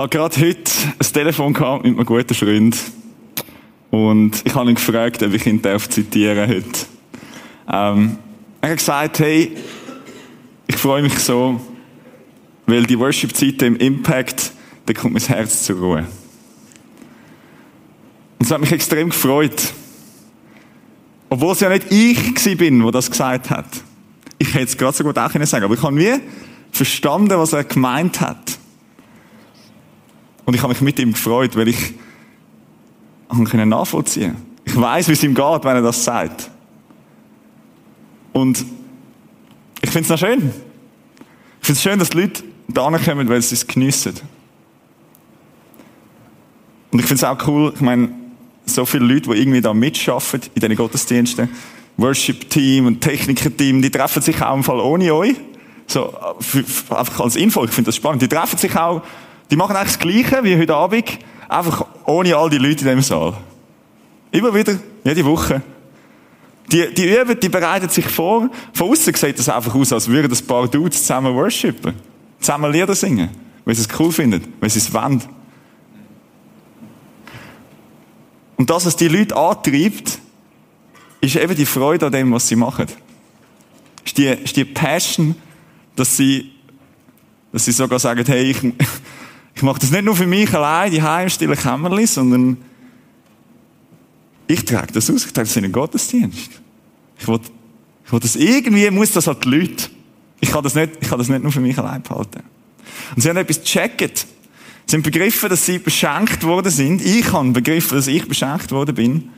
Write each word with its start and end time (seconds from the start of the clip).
habe 0.00 0.08
gerade 0.08 0.40
heute 0.40 0.72
ein 0.98 1.12
Telefon 1.12 1.52
gehabt 1.52 1.84
mit 1.84 1.94
einem 1.94 2.06
guten 2.06 2.32
Freund. 2.32 2.74
Und 3.90 4.40
ich 4.46 4.54
habe 4.54 4.70
ihn 4.70 4.76
gefragt, 4.76 5.22
ob 5.22 5.34
ich 5.34 5.44
ihn 5.44 5.60
darf 5.60 5.90
zitieren 5.90 6.48
heute. 6.48 6.86
Ähm, 7.70 8.16
er 8.62 8.70
hat 8.70 8.78
gesagt, 8.78 9.18
hey, 9.18 9.54
ich 10.66 10.76
freue 10.76 11.02
mich 11.02 11.18
so, 11.18 11.60
weil 12.64 12.84
die 12.84 12.98
Worship-Zeit 12.98 13.60
im 13.60 13.76
Impact, 13.76 14.52
da 14.86 14.94
kommt 14.94 15.12
mein 15.12 15.22
Herz 15.22 15.64
zur 15.64 15.76
Ruhe. 15.76 16.06
Und 18.38 18.46
es 18.46 18.50
hat 18.50 18.60
mich 18.62 18.72
extrem 18.72 19.10
gefreut. 19.10 19.74
Obwohl 21.28 21.52
es 21.52 21.60
ja 21.60 21.68
nicht 21.68 21.92
ich 21.92 22.56
bin, 22.56 22.80
der 22.80 22.90
das 22.90 23.10
gesagt 23.10 23.50
hat. 23.50 23.66
Ich 24.38 24.54
hätte 24.54 24.64
es 24.64 24.78
gerade 24.78 24.96
so 24.96 25.04
gut 25.04 25.18
auch 25.18 25.30
sagen 25.30 25.64
aber 25.64 25.74
ich 25.74 25.82
habe 25.82 25.96
wie 25.98 26.14
verstanden, 26.72 27.36
was 27.36 27.52
er 27.52 27.64
gemeint 27.64 28.22
hat. 28.22 28.59
Und 30.50 30.56
ich 30.56 30.62
habe 30.64 30.72
mich 30.72 30.82
mit 30.82 30.98
ihm 30.98 31.12
gefreut, 31.12 31.54
weil 31.54 31.68
ich 31.68 31.94
ihn 33.32 33.68
nachvollziehen 33.68 34.34
Ich 34.64 34.74
weiß, 34.74 35.06
wie 35.06 35.12
es 35.12 35.22
ihm 35.22 35.32
geht, 35.32 35.62
wenn 35.62 35.76
er 35.76 35.80
das 35.80 36.04
sagt. 36.04 36.50
Und 38.32 38.64
ich 39.80 39.90
finde 39.90 40.00
es 40.00 40.08
noch 40.08 40.18
schön. 40.18 40.50
Ich 41.60 41.66
finde 41.66 41.78
es 41.78 41.82
schön, 41.84 41.98
dass 42.00 42.10
die 42.10 42.22
Leute 42.22 42.42
da 42.66 42.90
kommen, 42.98 43.28
weil 43.28 43.40
sie 43.42 43.54
es 43.54 43.64
geniessen. 43.64 44.14
Und 46.90 46.98
ich 46.98 47.06
finde 47.06 47.14
es 47.14 47.22
auch 47.22 47.46
cool, 47.46 47.72
ich 47.72 47.80
meine, 47.80 48.08
so 48.66 48.84
viele 48.84 49.04
Leute, 49.04 49.30
die 49.30 49.38
irgendwie 49.38 49.60
da 49.60 49.72
mitschaffen 49.72 50.40
in 50.52 50.60
diesen 50.60 50.74
Gottesdiensten, 50.74 51.48
Worship-Team 51.96 52.86
und 52.86 53.00
Techniker-Team, 53.00 53.82
die 53.82 53.90
treffen 53.90 54.20
sich 54.20 54.42
auch 54.42 54.56
im 54.56 54.64
Fall 54.64 54.80
ohne 54.80 55.14
euch. 55.14 55.36
So, 55.86 56.12
für, 56.40 56.64
für, 56.64 56.98
einfach 56.98 57.20
als 57.20 57.36
Info, 57.36 57.64
ich 57.64 57.70
finde 57.70 57.90
das 57.90 57.94
spannend. 57.94 58.22
Die 58.22 58.28
treffen 58.28 58.58
sich 58.58 58.74
auch 58.74 59.02
die 59.50 59.56
machen 59.56 59.76
eigentlich 59.76 59.96
das 59.96 59.98
Gleiche 59.98 60.44
wie 60.44 60.56
heute 60.56 60.74
Abend, 60.74 61.18
einfach 61.48 61.86
ohne 62.06 62.36
all 62.36 62.50
die 62.50 62.58
Leute 62.58 62.70
in 62.70 62.98
diesem 62.98 63.02
Saal. 63.02 63.36
Immer 64.30 64.54
wieder, 64.54 64.78
jede 65.04 65.24
Woche. 65.24 65.62
Die, 66.70 66.94
die 66.94 67.12
üben, 67.12 67.38
die 67.40 67.48
bereiten 67.48 67.88
sich 67.88 68.06
vor. 68.06 68.48
Von 68.72 68.90
außen 68.90 69.14
sieht 69.14 69.38
das 69.38 69.48
einfach 69.48 69.74
aus, 69.74 69.92
als 69.92 70.06
würden 70.06 70.30
ein 70.30 70.46
paar 70.46 70.68
Dudes 70.68 71.00
zusammen 71.00 71.34
worshipen. 71.34 71.94
Zusammen 72.38 72.70
Lieder 72.70 72.94
singen. 72.94 73.30
Weil 73.64 73.74
sie 73.74 73.82
es 73.82 73.88
cool 73.98 74.12
finden. 74.12 74.54
Weil 74.60 74.70
sie 74.70 74.78
es 74.78 74.92
wollen. 74.94 75.20
Und 78.56 78.70
das, 78.70 78.86
was 78.86 78.94
die 78.94 79.08
Leute 79.08 79.36
antreibt, 79.36 80.20
ist 81.20 81.36
eben 81.36 81.56
die 81.56 81.66
Freude 81.66 82.06
an 82.06 82.12
dem, 82.12 82.30
was 82.32 82.46
sie 82.46 82.56
machen. 82.56 82.86
Ist 84.04 84.16
die, 84.16 84.26
ist 84.26 84.56
die 84.56 84.64
Passion, 84.64 85.34
dass 85.96 86.16
sie, 86.16 86.52
dass 87.52 87.64
sie 87.64 87.72
sogar 87.72 87.98
sagen, 87.98 88.24
hey, 88.26 88.50
ich, 88.50 88.58
ich 89.60 89.62
mache 89.62 89.78
das 89.78 89.90
nicht 89.90 90.06
nur 90.06 90.16
für 90.16 90.26
mich 90.26 90.54
allein, 90.54 90.90
die 90.90 91.02
heimstille 91.02 91.54
Kämmerli, 91.54 92.06
sondern 92.06 92.56
ich 94.46 94.64
trage 94.64 94.90
das 94.94 95.10
aus, 95.10 95.26
ich 95.26 95.34
trage 95.34 95.48
das 95.48 95.56
in 95.56 95.64
den 95.64 95.72
Gottesdienst. 95.72 96.48
Ich 97.18 97.28
will, 97.28 97.40
ich 98.06 98.10
will 98.10 98.20
das 98.20 98.36
irgendwie, 98.36 98.90
muss 98.90 99.12
das 99.12 99.26
halt 99.26 99.44
die 99.44 99.50
Leute. 99.50 99.90
Ich 100.40 100.50
kann 100.50 100.64
das 100.64 100.74
nicht, 100.74 100.92
ich 100.98 101.08
kann 101.10 101.18
das 101.18 101.28
nicht 101.28 101.42
nur 101.42 101.52
für 101.52 101.60
mich 101.60 101.76
allein 101.76 102.00
behalten. 102.00 102.42
Und 103.14 103.20
sie 103.20 103.28
haben 103.28 103.36
etwas 103.36 103.60
gecheckt. 103.60 104.26
Sie 104.86 104.96
haben 104.96 105.02
begriffen, 105.02 105.50
dass 105.50 105.66
sie 105.66 105.78
beschenkt 105.78 106.42
worden 106.42 106.72
sind. 106.72 107.04
Ich 107.04 107.30
habe 107.30 107.50
begriffen, 107.50 107.96
dass 107.96 108.06
ich 108.06 108.26
beschenkt 108.26 108.72
worden 108.72 108.94
bin. 108.94 109.28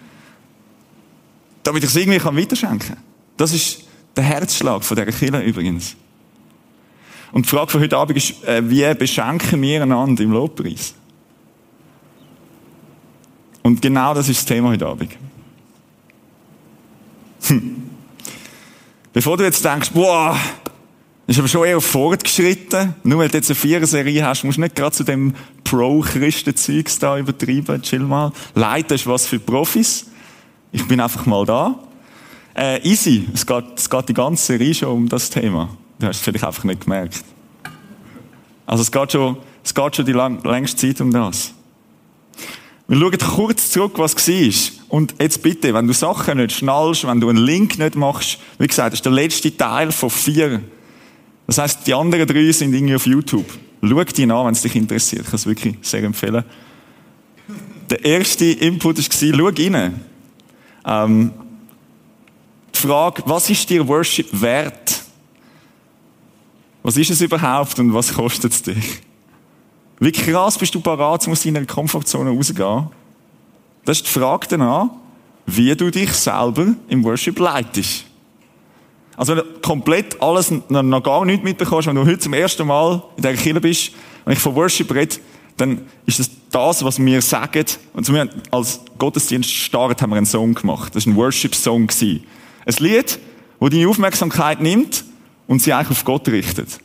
Damit 1.65 1.83
ich 1.83 1.91
es 1.91 1.97
irgendwie 1.97 2.25
weiterschenken 2.25 2.95
kann. 2.95 3.05
Das 3.37 3.53
ist 3.53 3.83
der 4.15 4.23
Herzschlag 4.23 4.85
von 4.85 4.97
dieser 4.97 5.11
Kirche 5.11 5.41
übrigens. 5.41 5.97
Und 7.33 7.47
die 7.47 7.49
Frage 7.49 7.71
von 7.71 7.81
heute 7.81 7.97
Abend 7.97 8.17
ist, 8.17 8.45
äh, 8.45 8.63
wie 8.69 8.95
beschenken 8.95 9.61
wir 9.61 9.83
einander 9.83 10.23
im 10.23 10.33
Lobpreis? 10.33 10.95
Und 13.63 13.81
genau 13.81 14.13
das 14.13 14.29
ist 14.29 14.41
das 14.41 14.47
Thema 14.47 14.69
heute 14.69 14.87
Abend. 14.87 15.13
Hm. 17.47 17.91
Bevor 19.13 19.37
du 19.37 19.45
jetzt 19.45 19.65
denkst, 19.65 19.91
boah, 19.91 20.39
ist 21.27 21.39
aber 21.39 21.49
schon 21.49 21.67
eher 21.67 21.81
fortgeschritten, 21.81 22.95
nur 23.05 23.21
weil 23.21 23.29
du 23.29 23.39
jetzt 23.39 23.51
eine 23.51 23.55
Vierer-Serie 23.55 24.25
hast, 24.25 24.45
musst 24.45 24.59
du 24.59 24.63
nicht 24.63 24.75
gerade 24.75 24.95
zu 24.95 25.05
dem 25.05 25.35
Pro-Christen-Zeugs 25.65 26.99
da 26.99 27.19
übertreiben, 27.19 27.81
chill 27.83 28.01
mal. 28.01 28.33
Leiten 28.55 28.95
ist 28.95 29.07
was 29.07 29.27
für 29.27 29.39
Profis. 29.39 30.07
Ich 30.73 30.87
bin 30.87 31.01
einfach 31.01 31.25
mal 31.27 31.47
da. 31.47 31.79
Äh, 32.55 32.87
easy. 32.87 33.29
Es 33.33 33.47
geht, 33.47 33.65
es 33.77 33.89
geht 33.89 34.09
die 34.09 34.15
ganze 34.15 34.45
Serie 34.45 34.75
schon 34.75 34.89
um 34.89 35.09
das 35.09 35.31
Thema. 35.31 35.71
Du 36.03 36.09
hast 36.09 36.17
es 36.17 36.23
vielleicht 36.23 36.45
einfach 36.45 36.65
nicht 36.65 36.81
gemerkt. 36.81 37.23
Also 38.67 38.83
es 38.83 38.91
geht 38.91 39.13
schon, 39.13 39.37
es 39.63 39.73
geht 39.73 39.95
schon 39.95 40.05
die 40.05 40.11
lang, 40.11 40.43
längste 40.43 40.89
Zeit 40.89 41.01
um 41.01 41.13
das. 41.13 41.55
Wir 42.89 42.99
schauen 42.99 43.19
kurz 43.19 43.71
zurück, 43.71 43.93
was 43.99 44.17
war. 44.17 44.73
Und 44.89 45.15
jetzt 45.21 45.45
bitte, 45.45 45.73
wenn 45.73 45.87
du 45.87 45.93
Sachen 45.93 46.39
nicht 46.39 46.57
schnallst, 46.57 47.07
wenn 47.07 47.21
du 47.21 47.29
einen 47.29 47.39
Link 47.39 47.79
nicht 47.79 47.95
machst, 47.95 48.41
wie 48.59 48.67
gesagt, 48.67 48.95
das 48.95 48.99
ist 48.99 49.05
der 49.05 49.13
letzte 49.13 49.57
Teil 49.57 49.93
von 49.93 50.11
vier. 50.11 50.61
Das 51.47 51.59
heißt, 51.59 51.87
die 51.87 51.95
anderen 51.95 52.27
drei 52.27 52.51
sind 52.51 52.75
irgendwie 52.75 52.97
auf 52.97 53.07
YouTube. 53.07 53.47
Schau 53.81 54.03
die 54.03 54.23
an, 54.25 54.47
wenn 54.47 54.55
es 54.55 54.63
dich 54.63 54.75
interessiert. 54.75 55.23
Ich 55.23 55.29
kann 55.29 55.37
es 55.37 55.47
wirklich 55.47 55.77
sehr 55.83 56.03
empfehlen. 56.03 56.43
Der 57.91 58.05
erste 58.05 58.47
Input 58.47 58.99
war, 58.99 59.39
schau 59.39 59.45
rein. 59.47 60.01
Ähm, 60.85 61.31
die 62.75 62.79
Frage, 62.79 63.23
was 63.25 63.49
ist 63.49 63.71
dir 63.71 63.87
Worship 63.87 64.29
wert? 64.33 64.82
Was 66.83 66.97
ist 66.97 67.11
es 67.11 67.21
überhaupt 67.21 67.79
und 67.79 67.95
was 67.95 68.13
kostet 68.13 68.53
es 68.53 68.63
dich? 68.63 69.01
Wie 70.01 70.11
krass 70.11 70.59
bist 70.59 70.75
du 70.75 70.81
parat, 70.81 71.27
aus 71.29 71.43
deiner 71.43 71.65
Komfortzone 71.65 72.31
rauszugehen? 72.31 72.89
Das 73.85 73.99
ist 73.99 74.07
die 74.07 74.19
Frage 74.19 74.47
danach, 74.51 74.91
wie 75.47 75.75
du 75.77 75.91
dich 75.91 76.13
selber 76.13 76.75
im 76.89 77.05
Worship 77.05 77.39
leitest. 77.39 78.05
Also 79.17 79.37
wenn 79.37 79.45
du 79.45 79.61
komplett 79.61 80.21
alles 80.21 80.53
noch 80.69 81.03
gar 81.03 81.25
nicht 81.25 81.45
mitbekommst, 81.45 81.87
wenn 81.87 81.97
du 81.97 82.05
heute 82.05 82.19
zum 82.19 82.33
ersten 82.33 82.67
Mal 82.67 83.03
in 83.17 83.23
der 83.23 83.35
Kirche 83.35 83.61
bist, 83.61 83.93
wenn 84.25 84.33
ich 84.33 84.41
von 84.41 84.55
Worship 84.55 84.93
rede, 84.93 85.17
dann 85.57 85.83
ist 86.07 86.19
das 86.19 86.31
das, 86.51 86.85
was 86.85 86.99
wir 86.99 87.23
sagen. 87.23 87.65
Und 87.93 88.13
wir 88.13 88.29
als 88.51 88.81
Gottesdienst 88.99 89.51
startet, 89.51 90.03
haben 90.03 90.11
wir 90.11 90.17
einen 90.17 90.27
Song 90.27 90.55
gemacht. 90.55 90.97
Das 90.97 91.07
war 91.07 91.13
ein 91.13 91.17
Worship-Song. 91.17 91.89
Ein 92.01 92.21
Lied, 92.79 93.19
das 93.61 93.71
deine 93.71 93.89
Aufmerksamkeit 93.89 94.61
nimmt 94.61 95.05
und 95.53 95.61
sie 95.61 95.71
eigentlich 95.71 95.91
auf 95.91 96.05
Gott 96.07 96.27
richtet. 96.29 96.81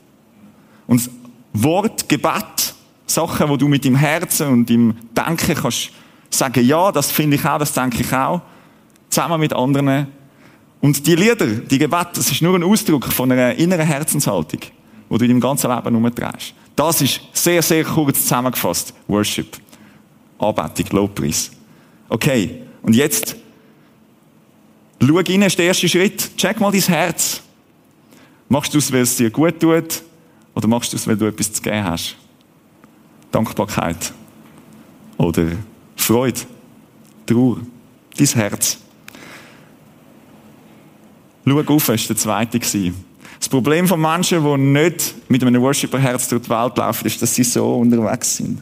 Und 0.87 1.09
Wort, 1.53 2.09
Gebet, 2.09 2.75
Sachen, 3.05 3.47
wo 3.47 3.55
du 3.55 3.69
mit 3.69 3.85
dem 3.85 3.95
Herzen 3.95 4.47
und 4.49 4.67
dem 4.67 4.93
Denken 5.15 5.55
kannst 5.55 5.91
sagen, 6.29 6.65
ja, 6.65 6.91
das 6.91 7.09
finde 7.09 7.37
ich 7.37 7.45
auch, 7.45 7.59
das 7.59 7.71
denke 7.71 8.01
ich 8.01 8.11
auch, 8.11 8.41
zusammen 9.07 9.39
mit 9.39 9.53
anderen. 9.53 10.07
Und 10.81 11.07
die 11.07 11.15
Lieder, 11.15 11.47
die 11.47 11.77
Gebet, 11.77 12.07
das 12.15 12.29
ist 12.29 12.41
nur 12.41 12.55
ein 12.55 12.63
Ausdruck 12.63 13.05
von 13.05 13.31
einer 13.31 13.55
inneren 13.55 13.87
Herzenshaltung, 13.87 14.59
wo 15.07 15.17
du 15.17 15.23
in 15.23 15.31
deinem 15.31 15.39
ganzen 15.39 15.73
Leben 15.73 15.95
umdrehst. 15.95 16.53
Das 16.75 17.01
ist 17.01 17.21
sehr, 17.31 17.61
sehr 17.61 17.85
kurz 17.85 18.23
zusammengefasst. 18.23 18.93
Worship. 19.07 19.57
Anbetung, 20.39 20.87
Lobpreis. 20.91 21.51
Okay. 22.09 22.63
Und 22.81 22.97
jetzt, 22.97 23.37
schau 25.01 25.15
rein, 25.15 25.41
ist 25.43 25.57
der 25.57 25.67
erste 25.67 25.87
Schritt. 25.87 26.35
Check 26.35 26.59
mal 26.59 26.69
dein 26.69 26.81
Herz. 26.81 27.43
Machst 28.49 28.73
du 28.73 28.77
es, 28.77 28.91
weil 28.91 29.01
es 29.01 29.15
dir 29.15 29.29
gut 29.29 29.59
tut? 29.59 30.03
Oder 30.55 30.67
machst 30.67 30.93
du 30.93 30.97
es, 30.97 31.07
weil 31.07 31.17
du 31.17 31.25
etwas 31.25 31.51
zu 31.51 31.61
geben 31.61 31.83
hast? 31.83 32.15
Dankbarkeit. 33.31 34.13
Oder 35.17 35.47
Freude. 35.95 36.39
Trauer. 37.25 37.57
Dein 38.17 38.27
Herz. 38.27 38.77
Schau 41.45 41.59
auf, 41.59 41.87
war 41.87 41.95
der 41.95 42.15
zweite. 42.15 42.59
Das 43.39 43.49
Problem 43.49 43.87
von 43.87 44.01
Menschen, 44.01 44.43
die 44.43 44.57
nicht 44.57 45.15
mit 45.29 45.43
einem 45.43 45.61
Worshipper-Herz 45.61 46.29
durch 46.29 46.43
die 46.43 46.49
Welt 46.49 46.77
laufen, 46.77 47.05
ist, 47.05 47.21
dass 47.21 47.35
sie 47.35 47.43
so 47.43 47.77
unterwegs 47.77 48.37
sind. 48.37 48.61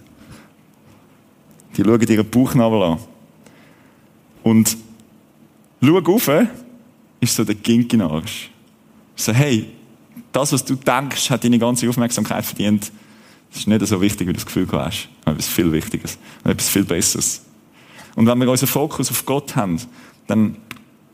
Die 1.76 1.84
schauen 1.84 2.02
ihren 2.02 2.30
Bauchnabel 2.30 2.84
an. 2.84 3.00
Und 4.44 4.78
schau 5.82 5.98
auf, 5.98 6.30
ist 7.20 7.36
so 7.36 7.44
der 7.44 7.56
Gink 7.56 7.94
in 7.94 8.02
Arsch. 8.02 8.52
So, 9.16 9.34
hey, 9.34 9.75
das, 10.36 10.52
was 10.52 10.66
du 10.66 10.76
denkst, 10.76 11.30
hat 11.30 11.44
deine 11.44 11.60
ganze 11.60 11.88
Aufmerksamkeit 11.90 12.46
verdient. 12.46 12.92
Das 13.50 13.60
ist 13.60 13.68
nicht 13.68 13.86
so 13.88 14.02
wichtig, 14.02 14.28
wie 14.28 14.34
du 14.34 14.38
das 14.38 14.46
Gefühl 14.46 14.68
hast. 14.72 15.08
Etwas 15.26 15.48
viel 15.48 15.72
Wichtiges. 15.72 16.18
Etwas 16.44 16.70
viel 16.70 16.84
Besseres. 16.84 17.42
Und 18.16 18.28
wenn 18.28 18.38
wir 18.40 18.50
unseren 18.50 18.68
Fokus 18.68 19.10
auf 19.10 19.26
Gott 19.26 19.56
haben, 19.56 19.80
dann 20.28 20.58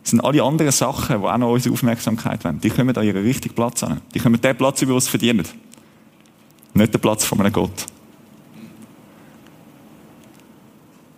sind 0.03 0.21
alle 0.21 0.41
anderen 0.41 0.71
Sachen, 0.71 1.21
die 1.21 1.27
auch 1.27 1.37
noch 1.37 1.51
unsere 1.51 1.73
Aufmerksamkeit 1.73 2.43
wollen, 2.43 2.59
die 2.59 2.69
kommen 2.69 2.95
an 2.95 3.05
ihren 3.05 3.23
richtigen 3.23 3.53
Platz 3.53 3.83
an. 3.83 4.01
Die 4.13 4.19
kommen 4.19 4.41
den 4.41 4.57
Platz 4.57 4.81
über, 4.81 4.95
was 4.95 5.05
sie 5.05 5.11
verdienen. 5.11 5.45
Nicht 6.73 6.93
den 6.93 7.01
Platz 7.01 7.23
von 7.23 7.39
einem 7.39 7.53
Gott. 7.53 7.85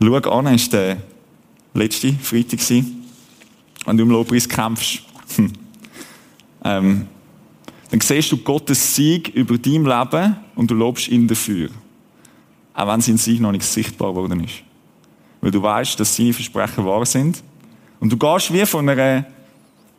Schau 0.02 0.16
an, 0.16 0.48
ist 0.48 0.74
der 0.74 0.98
letzte 1.74 2.12
Freitag 2.14 2.60
wenn 3.86 3.98
du 3.98 4.04
im 4.04 4.10
Lobpreis 4.10 4.48
kämpfst. 4.48 5.04
Hm. 5.36 5.54
Ähm, 6.66 7.08
dann 7.94 8.02
siehst 8.02 8.32
du 8.32 8.38
Gottes 8.38 8.96
Sieg 8.96 9.28
über 9.36 9.56
dein 9.56 9.86
Leben 9.86 10.36
und 10.56 10.72
du 10.72 10.74
lobst 10.74 11.10
ihn 11.10 11.28
dafür. 11.28 11.70
Auch 12.74 12.88
wenn 12.88 13.02
sein 13.02 13.18
Sieg 13.18 13.40
noch 13.40 13.52
nicht 13.52 13.66
sichtbar 13.66 14.10
geworden 14.10 14.44
ist. 14.44 14.64
Weil 15.42 15.52
du 15.52 15.62
weißt, 15.62 16.00
dass 16.00 16.16
seine 16.16 16.34
Versprechen 16.34 16.84
wahr 16.86 17.06
sind. 17.06 17.44
Und 18.00 18.12
du 18.12 18.18
gehst 18.18 18.52
wie 18.52 18.66
von 18.66 18.90
einer, 18.90 19.28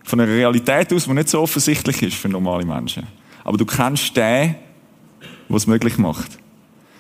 von 0.02 0.18
einer 0.18 0.28
Realität 0.28 0.92
aus, 0.92 1.04
die 1.04 1.12
nicht 1.12 1.28
so 1.28 1.40
offensichtlich 1.40 2.02
ist 2.02 2.16
für 2.16 2.28
normale 2.28 2.66
Menschen. 2.66 3.06
Aber 3.44 3.56
du 3.58 3.64
kennst 3.64 4.16
den, 4.16 4.56
was 5.48 5.62
es 5.62 5.66
möglich 5.68 5.96
macht. 5.96 6.36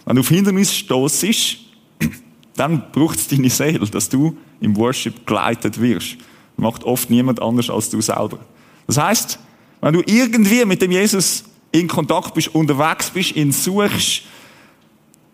Wenn 0.04 0.14
du 0.14 0.20
auf 0.20 0.28
Hindernis 0.28 0.72
stoßest, 0.76 1.56
dann 2.54 2.84
braucht 2.92 3.18
es 3.18 3.26
deine 3.26 3.50
Seele, 3.50 3.80
dass 3.80 4.08
du 4.08 4.38
im 4.60 4.76
Worship 4.76 5.26
geleitet 5.26 5.80
wirst. 5.80 6.18
Macht 6.56 6.84
oft 6.84 7.10
niemand 7.10 7.42
anders 7.42 7.68
als 7.68 7.90
du 7.90 8.00
selber. 8.00 8.38
Das 8.86 8.96
heißt, 8.96 9.40
wenn 9.84 9.92
du 9.92 10.02
irgendwie 10.06 10.64
mit 10.64 10.80
dem 10.80 10.92
Jesus 10.92 11.44
in 11.70 11.88
Kontakt 11.88 12.32
bist, 12.32 12.48
unterwegs 12.54 13.10
bist, 13.10 13.36
ihn 13.36 13.52
suchst, 13.52 14.22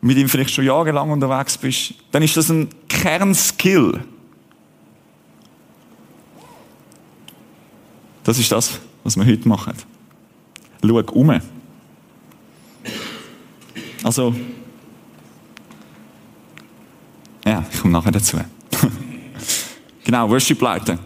mit 0.00 0.18
ihm 0.18 0.28
vielleicht 0.28 0.50
schon 0.50 0.64
jahrelang 0.64 1.08
unterwegs 1.12 1.56
bist, 1.56 1.94
dann 2.10 2.24
ist 2.24 2.36
das 2.36 2.50
ein 2.50 2.68
Kernskill. 2.88 4.02
Das 8.24 8.40
ist 8.40 8.50
das, 8.50 8.80
was 9.04 9.16
wir 9.16 9.24
heute 9.24 9.48
machen. 9.48 9.74
Schau 10.84 11.00
um. 11.12 11.40
Also, 14.02 14.34
ja, 17.46 17.64
ich 17.70 17.80
komme 17.80 17.92
nachher 17.92 18.10
dazu. 18.10 18.38
genau, 20.04 20.28
Worship 20.28 20.60
leiten. 20.60 20.98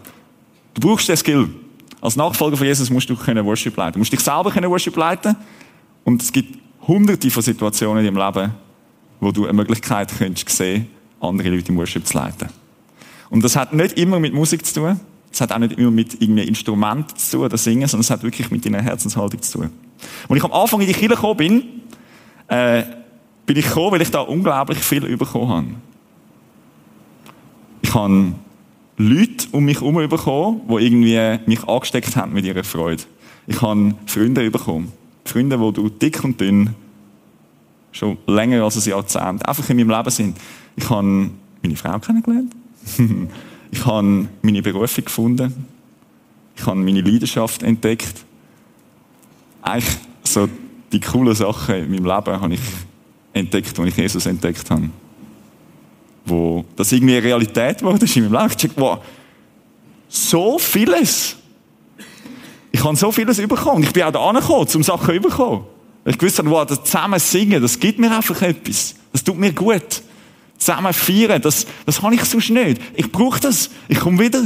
Du 0.72 0.80
brauchst 0.80 1.10
den 1.10 1.16
Skill. 1.18 1.63
Als 2.04 2.16
Nachfolger 2.16 2.58
von 2.58 2.66
Jesus 2.66 2.90
musst 2.90 3.08
du 3.08 3.16
können 3.16 3.46
Worship 3.46 3.74
leiten. 3.78 3.94
Du 3.94 3.98
musst 4.00 4.12
dich 4.12 4.20
selber 4.20 4.50
können 4.50 4.68
Worship 4.68 4.94
leiten. 4.94 5.34
Und 6.04 6.20
es 6.20 6.30
gibt 6.30 6.58
hunderte 6.86 7.30
von 7.30 7.42
Situationen 7.42 8.04
in 8.04 8.14
deinem 8.14 8.26
Leben, 8.26 8.52
wo 9.20 9.32
du 9.32 9.44
eine 9.44 9.54
Möglichkeit 9.54 10.12
könntest 10.18 10.50
sehen, 10.50 10.86
andere 11.18 11.48
Leute 11.48 11.72
im 11.72 11.78
Worship 11.78 12.06
zu 12.06 12.18
leiten. 12.18 12.50
Und 13.30 13.42
das 13.42 13.56
hat 13.56 13.72
nicht 13.72 13.98
immer 13.98 14.20
mit 14.20 14.34
Musik 14.34 14.66
zu 14.66 14.74
tun. 14.74 15.00
Es 15.32 15.40
hat 15.40 15.50
auch 15.50 15.58
nicht 15.58 15.78
immer 15.78 15.90
mit 15.90 16.20
irgendeinem 16.20 16.48
Instrument 16.48 17.18
zu 17.18 17.38
tun, 17.38 17.48
das 17.48 17.64
Singen, 17.64 17.88
sondern 17.88 18.02
es 18.02 18.10
hat 18.10 18.22
wirklich 18.22 18.50
mit 18.50 18.66
deiner 18.66 18.82
Herzenshaltung 18.82 19.40
zu 19.40 19.60
tun. 19.60 19.70
Als 20.28 20.36
ich 20.36 20.44
am 20.44 20.52
Anfang 20.52 20.82
in 20.82 20.86
die 20.88 20.92
Kirche 20.92 21.14
gekommen 21.14 21.38
bin, 21.38 21.62
äh, 22.48 22.82
bin 23.46 23.56
ich 23.56 23.64
gekommen, 23.64 23.92
weil 23.92 24.02
ich 24.02 24.10
da 24.10 24.20
unglaublich 24.20 24.78
viel 24.80 25.16
bekommen 25.16 25.48
habe. 25.48 25.66
Ich 27.80 27.94
habe 27.94 28.34
Leute 28.96 29.48
um 29.52 29.64
mich 29.64 29.80
herum 29.80 30.08
bekommen, 30.08 30.60
die 30.68 30.84
irgendwie 30.84 31.38
mich 31.46 31.64
angesteckt 31.64 32.16
haben 32.16 32.32
mit 32.32 32.44
ihrer 32.44 32.64
Freude. 32.64 33.02
Ich 33.46 33.60
habe 33.60 33.94
Freunde 34.06 34.50
bekommen. 34.50 34.92
Freunde, 35.24 35.58
die 35.58 35.72
du 35.72 35.88
dick 35.88 36.22
und 36.22 36.40
dünn 36.40 36.70
schon 37.92 38.18
länger 38.26 38.62
als 38.64 38.76
ein 38.76 38.90
Jahrzehnt 38.90 39.46
einfach 39.46 39.68
in 39.70 39.76
meinem 39.76 39.90
Leben 39.90 40.10
sind. 40.10 40.36
Ich 40.76 40.90
habe 40.90 41.30
meine 41.62 41.76
Frau 41.76 41.98
kennengelernt. 41.98 42.52
ich 43.70 43.86
habe 43.86 44.28
meine 44.42 44.62
Berufung 44.62 45.04
gefunden. 45.04 45.66
Ich 46.56 46.66
habe 46.66 46.78
meine 46.78 47.00
Leidenschaft 47.00 47.62
entdeckt. 47.62 48.24
Eigentlich 49.62 49.96
so 50.24 50.48
die 50.92 51.00
coolen 51.00 51.34
Sachen 51.34 51.74
in 51.76 51.90
meinem 51.90 52.04
Leben 52.04 52.40
habe 52.40 52.54
ich 52.54 52.60
entdeckt, 53.32 53.78
als 53.78 53.88
ich 53.88 53.96
Jesus 53.96 54.26
entdeckt 54.26 54.70
habe 54.70 54.90
wo 56.24 56.64
das 56.76 56.92
irgendwie 56.92 57.16
eine 57.16 57.24
Realität 57.24 57.82
wurde 57.82 58.06
in 58.06 58.22
meinem 58.24 58.32
Leben. 58.32 58.46
Ich 58.46 58.56
dachte, 58.56 58.80
wow, 58.80 58.98
so 60.08 60.58
vieles. 60.58 61.36
Ich 62.72 62.82
habe 62.82 62.96
so 62.96 63.12
vieles 63.12 63.36
bekommen. 63.36 63.82
Ich 63.84 63.92
bin 63.92 64.02
auch 64.04 64.12
da 64.12 64.20
angekommen, 64.20 64.66
um 64.74 64.82
Sachen 64.82 65.14
zu 65.14 65.20
bekommen. 65.20 65.64
Ich 66.04 66.20
wusste, 66.20 66.44
wow, 66.46 66.66
das 66.66 66.84
zusammen 66.84 67.18
singen, 67.18 67.62
das 67.62 67.78
gibt 67.78 67.98
mir 67.98 68.14
einfach 68.14 68.40
etwas. 68.42 68.94
Das 69.12 69.24
tut 69.24 69.38
mir 69.38 69.52
gut. 69.52 70.02
Zusammen 70.58 70.92
feiern, 70.92 71.40
das, 71.40 71.66
das 71.86 72.02
habe 72.02 72.14
ich 72.14 72.24
sonst 72.24 72.50
nicht. 72.50 72.80
Ich 72.94 73.10
brauche 73.10 73.40
das. 73.40 73.70
Ich 73.88 74.00
komme 74.00 74.18
wieder. 74.18 74.42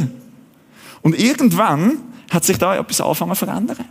Und 1.03 1.19
irgendwann 1.19 1.99
hat 2.31 2.45
sich 2.45 2.59
da 2.59 2.77
etwas 2.77 3.01
angefangen 3.01 3.35
zu 3.35 3.47
verändern. 3.47 3.85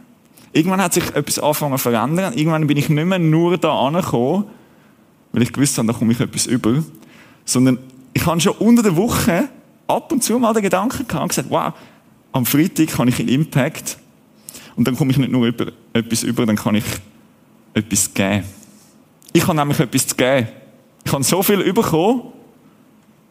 Irgendwann 0.54 0.82
hat 0.82 0.94
sich 0.94 1.04
etwas 1.14 1.40
angefangen 1.40 1.78
zu 1.78 1.90
verändern. 1.90 2.34
Irgendwann 2.34 2.68
bin 2.68 2.78
ich 2.78 2.90
nicht 2.90 3.06
mehr 3.06 3.20
nur 3.20 3.58
da 3.58 3.78
angekommen, 3.78 4.46
weil 5.32 5.42
ich 5.42 5.52
gewusst 5.52 5.78
habe, 5.78 5.88
da 5.88 5.94
komme 5.94 6.14
ich 6.14 6.20
etwas 6.20 6.46
über, 6.46 6.84
sondern 7.48 7.80
ich 8.14 8.26
habe 8.26 8.40
schon 8.40 8.54
unter 8.58 8.84
der 8.84 8.96
Woche 8.96 9.50
ab 9.88 10.12
und 10.12 10.24
zu 10.24 10.38
mal 10.38 10.54
den 10.54 10.64
Gedanken 10.64 11.08
gehabt 11.08 11.24
und 11.24 11.30
gesagt, 11.30 11.50
wow, 11.50 11.74
am 12.34 12.46
Freitag 12.46 12.98
habe 13.00 13.10
ich 13.10 13.20
einen 13.20 13.30
Impact 13.30 13.98
und 14.76 14.88
dann 14.88 14.96
komme 14.96 15.12
ich 15.12 15.18
nicht 15.18 15.32
nur 15.32 15.48
über, 15.48 15.72
etwas 15.94 16.24
über, 16.24 16.46
dann 16.46 16.58
kann 16.58 16.76
ich 16.76 16.84
etwas 17.74 18.14
geben. 18.14 18.44
Ich 19.34 19.48
habe 19.48 19.58
nämlich 19.58 19.80
etwas 19.80 20.08
zu 20.08 20.16
geben. 20.16 20.48
Ich 21.06 21.14
habe 21.14 21.24
so 21.24 21.42
viel 21.42 21.74
bekommen, 21.74 22.34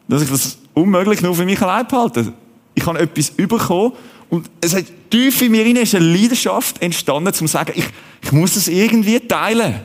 dass 0.09 0.23
ich 0.23 0.31
das 0.31 0.59
unmöglich 0.73 1.21
nur 1.21 1.35
für 1.35 1.45
mich 1.45 1.61
allein 1.61 1.87
behalte. 1.87 2.33
Ich 2.75 2.87
habe 2.87 2.99
etwas 2.99 3.31
bekommen 3.31 3.93
und 4.31 4.51
es 4.61 4.75
hat 4.75 4.87
tief 5.11 5.43
in 5.43 5.53
mir 5.53 5.65
rein 5.65 5.77
ist 5.77 5.95
eine 5.95 6.05
Leidenschaft 6.05 6.81
entstanden, 6.81 7.29
um 7.29 7.35
zu 7.35 7.47
sagen, 7.47 7.73
ich, 7.75 7.87
ich 8.23 8.33
muss 8.33 8.57
es 8.57 8.69
irgendwie 8.69 9.21
teilen. 9.21 9.81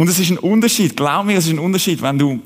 Und 0.00 0.08
es 0.08 0.18
ist 0.18 0.30
ein 0.30 0.38
Unterschied, 0.38 0.96
glaub 0.96 1.26
mir, 1.26 1.36
es 1.36 1.44
ist 1.44 1.52
ein 1.52 1.58
Unterschied, 1.58 2.00
wenn 2.00 2.18
du 2.18 2.40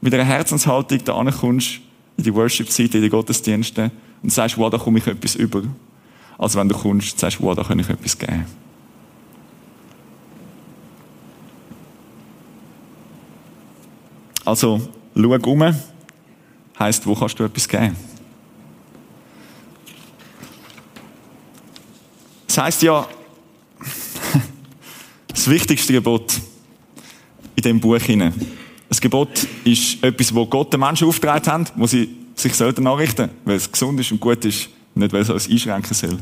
mit 0.00 0.12
einer 0.12 0.24
Herzenshaltung 0.24 0.98
da 1.04 1.14
ankommst, 1.14 1.78
in 2.16 2.24
die 2.24 2.34
Worship-Zeit, 2.34 2.92
in 2.92 3.02
die 3.02 3.08
Gottesdienste, 3.08 3.92
und 4.20 4.32
sagst, 4.32 4.58
wow, 4.58 4.68
da 4.68 4.78
komme 4.78 4.98
ich 4.98 5.06
etwas 5.06 5.36
über. 5.36 5.62
Als 6.38 6.56
wenn 6.56 6.68
du 6.68 6.76
kommst 6.76 7.12
und 7.12 7.20
sagst, 7.20 7.40
wow, 7.40 7.54
da 7.54 7.62
kann 7.62 7.78
ich 7.78 7.88
etwas 7.88 8.18
geben. 8.18 8.46
Also, 14.44 14.80
schau 15.14 15.50
um, 15.52 15.74
heisst, 16.80 17.06
wo 17.06 17.14
kannst 17.14 17.38
du 17.38 17.44
etwas 17.44 17.68
geben? 17.68 17.94
Das 22.48 22.58
heisst 22.58 22.82
ja, 22.82 23.06
das 25.28 25.48
wichtigste 25.48 25.92
Gebot 25.92 26.40
in 27.58 27.62
diesem 27.62 27.80
Buch 27.80 27.98
hinein. 27.98 28.32
Das 28.88 29.00
Gebot 29.00 29.46
ist 29.64 30.02
etwas, 30.02 30.32
wo 30.32 30.46
Gott 30.46 30.72
den 30.72 30.80
Menschen 30.80 31.08
aufgetragen 31.08 31.50
hat, 31.50 31.72
wo 31.76 31.86
sie 31.86 32.08
sich 32.36 32.54
sollten 32.54 32.84
nachrichten, 32.84 33.30
weil 33.44 33.56
es 33.56 33.70
gesund 33.70 33.98
ist 33.98 34.12
und 34.12 34.20
gut 34.20 34.44
ist, 34.44 34.68
nicht 34.94 35.12
weil 35.12 35.22
es 35.22 35.30
uns 35.30 35.50
einschränken 35.50 35.92
soll. 35.92 36.18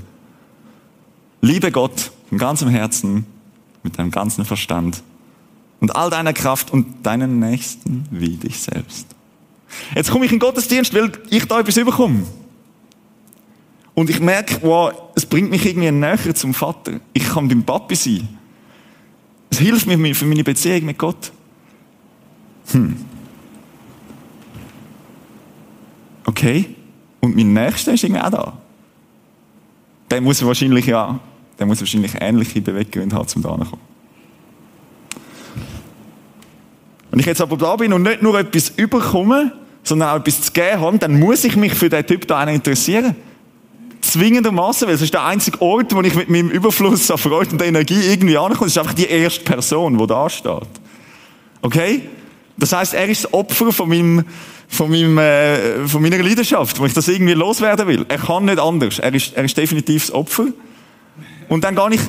Liebe 1.42 1.70
Gott 1.70 2.10
von 2.30 2.38
ganzem 2.38 2.70
Herzen, 2.70 3.26
mit 3.82 3.98
deinem 3.98 4.10
ganzen 4.10 4.46
Verstand 4.46 5.02
und 5.78 5.94
all 5.94 6.08
deiner 6.08 6.32
Kraft 6.32 6.72
und 6.72 7.04
deinen 7.04 7.38
Nächsten 7.38 8.06
wie 8.10 8.36
dich 8.36 8.58
selbst. 8.58 9.06
Jetzt 9.94 10.10
komme 10.10 10.24
ich 10.24 10.32
in 10.32 10.38
den 10.38 10.40
Gottesdienst, 10.40 10.94
weil 10.94 11.12
ich 11.28 11.44
da 11.44 11.60
etwas 11.60 11.76
überkomme. 11.76 12.22
Und 13.94 14.08
ich 14.08 14.20
merke, 14.20 14.58
wow, 14.62 14.92
es 15.14 15.26
bringt 15.26 15.50
mich 15.50 15.66
irgendwie 15.66 15.90
näher 15.90 16.34
zum 16.34 16.54
Vater. 16.54 16.92
Ich 17.12 17.28
kann 17.28 17.46
beim 17.46 17.62
Papi 17.62 17.94
sein. 17.94 18.26
Es 19.56 19.62
hilft 19.62 19.86
mir 19.86 20.14
für 20.14 20.26
meine 20.26 20.44
Beziehung 20.44 20.84
mit 20.84 20.98
Gott. 20.98 21.32
Hm. 22.72 22.94
Okay. 26.26 26.66
Und 27.20 27.34
mein 27.34 27.54
Nächster 27.54 27.94
ist 27.94 28.04
irgendwie 28.04 28.20
auch 28.20 28.28
da. 28.28 28.58
Der 30.10 30.20
muss 30.20 30.44
wahrscheinlich 30.44 30.84
ja, 30.84 31.18
der 31.58 31.64
muss 31.64 31.80
wahrscheinlich 31.80 32.12
ähnliche 32.20 32.60
Beweggründe 32.60 33.16
haben, 33.16 33.26
um 33.34 33.42
da 33.42 33.48
kommen. 33.48 33.80
Wenn 37.10 37.20
ich 37.20 37.26
jetzt 37.26 37.40
aber 37.40 37.56
da 37.56 37.76
bin 37.76 37.94
und 37.94 38.02
nicht 38.02 38.20
nur 38.20 38.38
etwas 38.38 38.74
überkomme, 38.76 39.52
sondern 39.84 40.10
auch 40.10 40.16
etwas 40.16 40.42
zu 40.42 40.52
geben 40.52 40.82
habe, 40.82 40.98
dann 40.98 41.18
muss 41.18 41.44
ich 41.44 41.56
mich 41.56 41.72
für 41.72 41.88
den 41.88 42.06
Typ 42.06 42.28
da 42.28 42.44
interessieren 42.44 43.16
zwingendermaßen, 44.16 44.88
weil 44.88 44.94
es 44.94 45.02
ist 45.02 45.14
der 45.14 45.24
einzige 45.24 45.60
Ort, 45.60 45.94
wo 45.94 46.00
ich 46.00 46.14
mit 46.14 46.28
meinem 46.28 46.50
Überfluss 46.50 47.10
an 47.10 47.18
Freude 47.18 47.50
und 47.52 47.62
Energie 47.62 48.00
irgendwie 48.00 48.38
ankomme. 48.38 48.66
Es 48.66 48.72
ist 48.72 48.78
einfach 48.78 48.94
die 48.94 49.06
erste 49.06 49.44
Person, 49.44 49.98
die 49.98 50.06
da 50.06 50.28
steht. 50.30 50.68
Okay? 51.62 52.02
Das 52.56 52.72
heißt, 52.72 52.94
er 52.94 53.06
ist 53.06 53.24
das 53.24 53.34
Opfer 53.34 53.72
von 53.72 53.88
meinem, 53.88 54.24
von 54.68 54.90
meinem, 54.90 55.18
äh, 55.18 55.86
von 55.86 56.00
meiner 56.02 56.22
Leidenschaft, 56.22 56.78
wo 56.80 56.86
ich 56.86 56.94
das 56.94 57.08
irgendwie 57.08 57.34
loswerden 57.34 57.86
will. 57.86 58.06
Er 58.08 58.18
kann 58.18 58.46
nicht 58.46 58.58
anders. 58.58 58.98
Er 58.98 59.12
ist, 59.14 59.34
er 59.34 59.44
ist 59.44 59.56
definitiv 59.56 60.06
das 60.06 60.14
Opfer. 60.14 60.46
Und 61.48 61.64
dann 61.64 61.74
gar 61.74 61.90
nicht, 61.90 62.02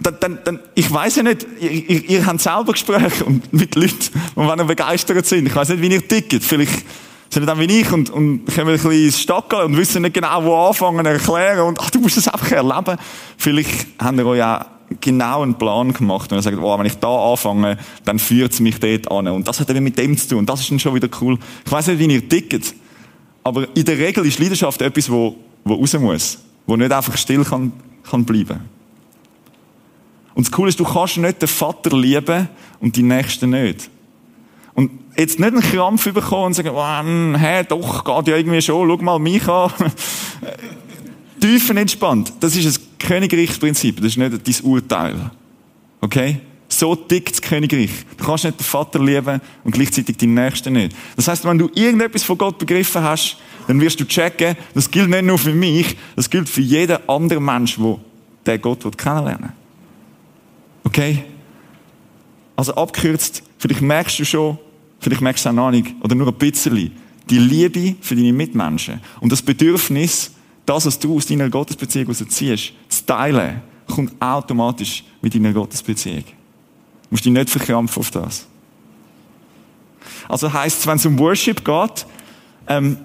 dann, 0.00 0.16
dann, 0.20 0.38
dann, 0.44 0.60
ich 0.74 0.90
weiß 0.90 1.16
ja 1.16 1.22
nicht, 1.22 1.46
ihr, 1.60 1.70
ihr, 1.70 2.08
ihr 2.08 2.26
habt 2.26 2.40
selber 2.40 2.72
Gespräche 2.72 3.24
mit 3.50 3.74
Leuten, 3.74 3.98
die 4.36 4.64
begeistert 4.64 5.26
sind. 5.26 5.46
Ich 5.46 5.54
weiß 5.54 5.68
nicht, 5.70 5.82
wie 5.82 5.88
ihr 5.88 6.06
tickt. 6.06 6.42
Vielleicht 6.42 6.84
sind 7.30 7.46
dann 7.46 7.58
wie 7.58 7.80
ich 7.80 7.90
und, 7.92 8.10
und 8.10 8.46
kommen 8.46 8.68
ein 8.68 8.74
bisschen 8.74 8.92
ins 8.92 9.20
Stackeln 9.20 9.62
und 9.62 9.76
wissen 9.76 10.02
nicht 10.02 10.14
genau, 10.14 10.44
wo 10.44 10.54
anfangen, 10.54 11.04
erklären 11.04 11.66
und, 11.66 11.80
ach, 11.80 11.90
du 11.90 12.00
musst 12.00 12.16
das 12.16 12.28
einfach 12.28 12.50
erleben. 12.52 12.96
Vielleicht 13.36 13.86
habt 13.98 14.18
ihr 14.18 14.26
euch 14.26 14.42
auch 14.42 14.64
genau 15.00 15.42
einen 15.42 15.54
Plan 15.54 15.92
gemacht 15.92 16.32
und 16.32 16.42
sagt, 16.42 16.56
oh, 16.58 16.78
wenn 16.78 16.86
ich 16.86 16.98
da 16.98 17.32
anfange, 17.32 17.78
dann 18.04 18.18
führt 18.18 18.52
es 18.52 18.60
mich 18.60 18.78
dort 18.78 19.10
an. 19.10 19.28
Und 19.28 19.48
das 19.48 19.60
hat 19.60 19.70
eben 19.70 19.84
mit 19.84 19.98
dem 19.98 20.16
zu 20.16 20.28
tun. 20.28 20.38
Und 20.40 20.48
das 20.48 20.60
ist 20.60 20.70
dann 20.70 20.78
schon 20.78 20.94
wieder 20.94 21.08
cool. 21.20 21.38
Ich 21.64 21.72
weiß 21.72 21.88
nicht, 21.88 21.98
wie 21.98 22.12
ihr 22.12 22.28
tickt. 22.28 22.74
Aber 23.42 23.66
in 23.74 23.84
der 23.84 23.98
Regel 23.98 24.24
ist 24.26 24.38
Leidenschaft 24.38 24.80
etwas, 24.82 25.10
wo, 25.10 25.36
wo 25.64 25.74
raus 25.74 25.92
muss. 25.98 26.38
Wo 26.66 26.76
nicht 26.76 26.92
einfach 26.92 27.16
still 27.16 27.44
kann, 27.44 27.72
kann 28.08 28.24
bleiben. 28.24 28.60
Und 30.34 30.46
das 30.46 30.52
Coole 30.52 30.70
ist, 30.70 30.80
du 30.80 30.84
kannst 30.84 31.16
nicht 31.18 31.40
den 31.40 31.48
Vater 31.48 31.96
lieben 31.96 32.48
und 32.80 32.96
die 32.96 33.02
Nächsten 33.02 33.50
nicht. 33.50 33.88
Und 34.74 34.90
jetzt 35.16 35.38
nicht 35.38 35.52
einen 35.52 35.62
Krampf 35.62 36.04
bekommen 36.12 36.46
und 36.46 36.54
sagen, 36.54 36.70
oh, 36.72 37.38
hä, 37.38 37.64
doch, 37.68 38.04
geht 38.04 38.28
ja 38.28 38.36
irgendwie 38.36 38.62
schon, 38.62 38.88
schau 38.88 39.04
mal 39.04 39.18
mich 39.18 39.48
an. 39.48 39.70
Tiefenentspannt. 41.40 42.32
Das 42.40 42.56
ist 42.56 42.78
ein 42.78 42.98
Königreichsprinzip, 42.98 43.96
das 43.96 44.06
ist 44.06 44.16
nicht 44.16 44.32
dein 44.32 44.70
Urteil. 44.70 45.30
Okay? 46.00 46.40
So 46.68 46.96
tickt 46.96 47.32
das 47.32 47.42
Königreich. 47.42 47.90
Du 48.16 48.24
kannst 48.24 48.44
nicht 48.44 48.58
den 48.58 48.64
Vater 48.64 48.98
lieben 48.98 49.40
und 49.62 49.70
gleichzeitig 49.72 50.16
den 50.16 50.34
Nächsten 50.34 50.72
nicht. 50.72 50.96
Das 51.14 51.28
heißt, 51.28 51.44
wenn 51.44 51.58
du 51.58 51.70
irgendetwas 51.74 52.22
von 52.22 52.38
Gott 52.38 52.58
begriffen 52.58 53.02
hast, 53.02 53.36
dann 53.66 53.80
wirst 53.80 54.00
du 54.00 54.04
checken, 54.04 54.56
das 54.74 54.90
gilt 54.90 55.08
nicht 55.08 55.24
nur 55.24 55.38
für 55.38 55.52
mich, 55.52 55.96
das 56.16 56.28
gilt 56.28 56.48
für 56.48 56.60
jeden 56.60 56.98
anderen 57.08 57.44
Mensch, 57.44 57.78
der 58.44 58.58
Gott 58.58 58.98
kennenlernen 58.98 59.44
will. 59.44 59.52
Okay? 60.84 61.24
Also 62.56 62.74
abgekürzt, 62.74 63.42
vielleicht 63.58 63.82
merkst 63.82 64.18
du 64.18 64.24
schon, 64.24 64.58
vielleicht 65.04 65.20
merkst 65.20 65.44
du 65.44 65.50
auch 65.50 65.54
noch 65.54 65.70
nicht, 65.70 65.94
oder 66.00 66.14
nur 66.14 66.28
ein 66.28 66.34
bisschen, 66.34 66.90
die 67.28 67.38
Liebe 67.38 67.94
für 68.00 68.16
deine 68.16 68.32
Mitmenschen 68.32 69.00
und 69.20 69.30
das 69.30 69.42
Bedürfnis, 69.42 70.32
das, 70.64 70.86
was 70.86 70.98
du 70.98 71.16
aus 71.16 71.26
deiner 71.26 71.50
Gottesbeziehung 71.50 72.12
ziehst, 72.14 72.72
zu 72.88 73.06
teilen, 73.06 73.60
kommt 73.86 74.20
automatisch 74.20 75.04
mit 75.20 75.34
deiner 75.34 75.52
Gottesbeziehung. 75.52 76.24
Du 76.24 77.10
musst 77.10 77.24
dich 77.24 77.32
nicht 77.32 77.50
verkrampfen 77.50 78.00
auf 78.00 78.10
das. 78.10 78.46
Also 80.26 80.50
heisst 80.50 80.80
es, 80.80 80.86
wenn 80.86 80.96
es 80.96 81.04
um 81.04 81.18
Worship 81.18 81.62
geht, 81.62 82.06
ähm, 82.66 82.96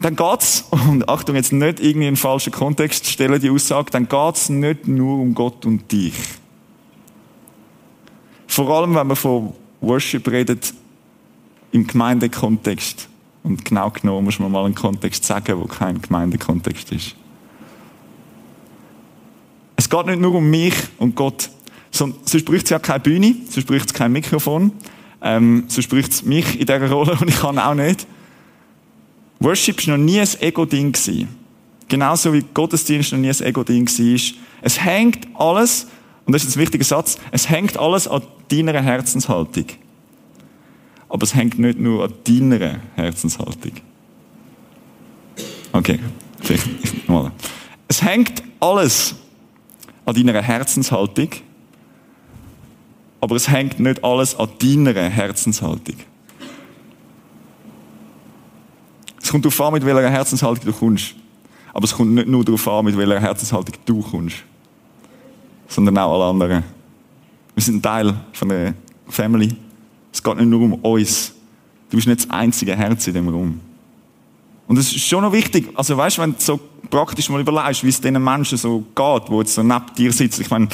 dann 0.00 0.16
geht's, 0.16 0.64
und 0.70 1.06
Achtung, 1.06 1.36
jetzt 1.36 1.52
nicht 1.52 1.80
irgendwie 1.80 2.08
in 2.08 2.16
falschen 2.16 2.52
Kontext 2.52 3.06
stellen, 3.06 3.40
die 3.40 3.50
Aussage, 3.50 3.90
dann 3.90 4.08
geht's 4.08 4.48
nicht 4.48 4.88
nur 4.88 5.18
um 5.18 5.34
Gott 5.34 5.66
und 5.66 5.90
dich. 5.92 6.14
Vor 8.46 8.70
allem, 8.70 8.94
wenn 8.94 9.06
man 9.06 9.16
von 9.16 9.52
Worship 9.82 10.26
redet, 10.28 10.72
im 11.72 11.86
Gemeindekontext. 11.86 13.08
Und 13.42 13.64
genau 13.64 13.90
genommen 13.90 14.24
muss 14.24 14.38
man 14.38 14.50
mal 14.50 14.64
einen 14.64 14.74
Kontext 14.74 15.24
sagen, 15.24 15.58
wo 15.60 15.66
kein 15.66 16.00
Gemeindekontext 16.00 16.92
ist. 16.92 17.14
Es 19.76 19.88
geht 19.88 20.06
nicht 20.06 20.20
nur 20.20 20.34
um 20.34 20.50
mich 20.50 20.74
und 20.98 21.14
Gott, 21.14 21.50
sonst 21.90 22.44
braucht 22.44 22.64
es 22.64 22.70
ja 22.70 22.78
keine 22.78 23.00
Bühne, 23.00 23.36
sonst 23.48 23.66
braucht 23.66 23.86
es 23.86 23.94
kein 23.94 24.10
Mikrofon, 24.10 24.72
ähm, 25.22 25.64
sonst 25.68 25.88
braucht 25.88 26.10
es 26.10 26.24
mich 26.24 26.58
in 26.58 26.66
dieser 26.66 26.90
Rolle 26.90 27.16
und 27.20 27.28
ich 27.28 27.38
kann 27.38 27.58
auch 27.58 27.74
nicht. 27.74 28.06
Worship 29.38 29.86
war 29.86 29.96
noch 29.96 30.04
nie 30.04 30.20
ein 30.20 30.28
Ego-Ding. 30.40 30.96
Genauso 31.88 32.32
wie 32.32 32.44
Gottesdienst 32.54 33.12
noch 33.12 33.18
nie 33.18 33.30
ein 33.30 33.40
Ego-Ding 33.40 33.86
war. 33.86 34.34
Es 34.62 34.82
hängt 34.82 35.28
alles, 35.34 35.86
und 36.24 36.32
das 36.32 36.42
ist 36.42 36.56
ein 36.56 36.60
wichtiger 36.62 36.84
Satz, 36.84 37.18
es 37.30 37.48
hängt 37.48 37.78
alles 37.78 38.08
an 38.08 38.22
deiner 38.48 38.80
Herzenshaltung. 38.80 39.66
Aber 41.16 41.24
es 41.24 41.34
hängt 41.34 41.58
nicht 41.58 41.78
nur 41.78 42.04
an 42.04 42.12
deiner 42.24 42.78
Herzenshaltung. 42.94 43.72
Okay, 45.72 45.98
vielleicht 46.42 47.08
mal. 47.08 47.32
Es 47.88 48.02
hängt 48.02 48.42
alles 48.60 49.14
an 50.04 50.14
deiner 50.14 50.42
Herzenshaltung, 50.42 51.30
aber 53.22 53.34
es 53.34 53.48
hängt 53.48 53.80
nicht 53.80 54.04
alles 54.04 54.36
an 54.38 54.50
deiner 54.60 55.08
Herzenshaltung. 55.08 55.96
Es 59.22 59.30
kommt 59.30 59.46
darauf 59.46 59.58
an, 59.62 59.72
mit 59.72 59.86
welcher 59.86 60.10
Herzenshaltung 60.10 60.66
du 60.66 60.72
kommst. 60.74 61.14
Aber 61.72 61.84
es 61.84 61.94
kommt 61.94 62.12
nicht 62.12 62.28
nur 62.28 62.44
darauf 62.44 62.68
an, 62.68 62.84
mit 62.84 62.98
welcher 62.98 63.20
Herzenshaltung 63.20 63.74
du 63.86 64.02
kommst, 64.02 64.36
sondern 65.66 65.96
auch 65.96 66.12
alle 66.12 66.24
anderen. 66.28 66.62
Wir 67.54 67.62
sind 67.62 67.82
Teil 67.82 68.12
von 68.34 68.50
der 68.50 68.74
Family. 69.08 69.56
Es 70.16 70.22
geht 70.22 70.36
nicht 70.38 70.48
nur 70.48 70.62
um 70.62 70.72
uns. 70.72 71.34
Du 71.90 71.96
bist 71.96 72.08
nicht 72.08 72.20
das 72.20 72.30
einzige 72.30 72.74
Herz 72.74 73.06
in 73.06 73.12
dem 73.12 73.28
Raum. 73.28 73.60
Und 74.66 74.78
es 74.78 74.90
ist 74.96 75.06
schon 75.06 75.22
noch 75.22 75.32
wichtig, 75.32 75.68
also 75.74 75.94
weißt, 75.94 76.16
du, 76.16 76.22
wenn 76.22 76.32
du 76.32 76.36
so 76.38 76.58
praktisch 76.88 77.28
mal 77.28 77.38
überlegst, 77.38 77.84
wie 77.84 77.90
es 77.90 78.00
diesen 78.00 78.24
Menschen 78.24 78.56
so 78.56 78.82
geht, 78.94 79.28
die 79.28 79.34
jetzt 79.34 79.54
so 79.54 79.62
neben 79.62 79.84
dir 79.94 80.10
sitzen. 80.12 80.40
Ich 80.40 80.48
meine, 80.48 80.68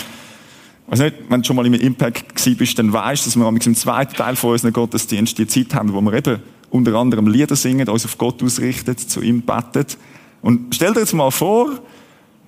weiß 0.86 1.00
nicht, 1.00 1.16
wenn 1.28 1.42
du 1.42 1.46
schon 1.46 1.56
mal 1.56 1.66
im 1.66 1.74
Impact 1.74 2.36
gewesen 2.36 2.56
bist, 2.56 2.78
dann 2.78 2.92
weißt 2.92 3.26
du, 3.26 3.30
dass 3.30 3.36
wir 3.36 3.48
im 3.48 3.74
zweiten 3.74 4.14
Teil 4.14 4.36
von 4.36 4.52
unserem 4.52 4.72
Gottesdienst 4.72 5.36
die 5.36 5.48
Zeit 5.48 5.74
haben, 5.74 5.92
wo 5.92 6.00
wir 6.00 6.12
eben 6.12 6.40
unter 6.70 6.94
anderem 6.94 7.26
Lieder 7.26 7.56
singen, 7.56 7.88
uns 7.88 8.04
auf 8.04 8.16
Gott 8.18 8.44
ausrichten, 8.44 8.96
zu 8.96 9.22
ihm 9.22 9.42
beten. 9.42 9.86
Und 10.40 10.72
stell 10.72 10.94
dir 10.94 11.00
jetzt 11.00 11.14
mal 11.14 11.32
vor, 11.32 11.80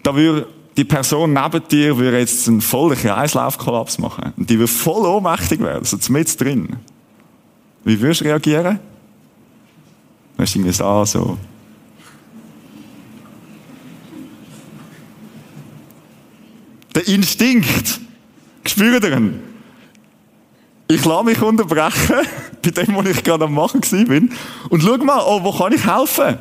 da 0.04 0.14
würde 0.14 0.46
die 0.76 0.84
Person 0.84 1.32
neben 1.32 1.68
dir 1.68 1.96
würde 1.96 2.18
jetzt 2.18 2.48
einen 2.48 2.60
vollen 2.60 2.98
Kreislaufkollaps 2.98 3.98
machen. 3.98 4.32
Und 4.36 4.50
die 4.50 4.58
würde 4.58 4.72
voll 4.72 5.06
ohnmächtig 5.06 5.60
werden, 5.60 5.84
so 5.84 5.96
mit 6.12 6.40
drin. 6.40 6.76
Wie 7.84 8.00
würdest 8.00 8.22
du 8.22 8.24
reagieren? 8.24 8.80
Weißt 10.36 10.54
du, 10.54 10.58
irgendwie 10.58 10.74
so, 10.74 11.04
so. 11.04 11.38
Der 16.94 17.06
Instinkt. 17.08 18.00
Spürt 18.66 19.04
ihr 19.04 19.16
ihn? 19.16 19.40
Ich 20.88 21.04
lasse 21.04 21.24
mich 21.24 21.40
unterbrechen, 21.40 22.16
bei 22.62 22.70
dem, 22.70 22.96
was 22.96 23.06
ich 23.06 23.22
gerade 23.22 23.44
am 23.44 23.54
machen 23.54 23.80
bin, 23.80 24.32
und 24.70 24.82
schau 24.82 24.96
mal, 24.98 25.22
oh, 25.26 25.42
wo 25.42 25.52
kann 25.52 25.72
ich 25.72 25.86
helfen? 25.86 26.38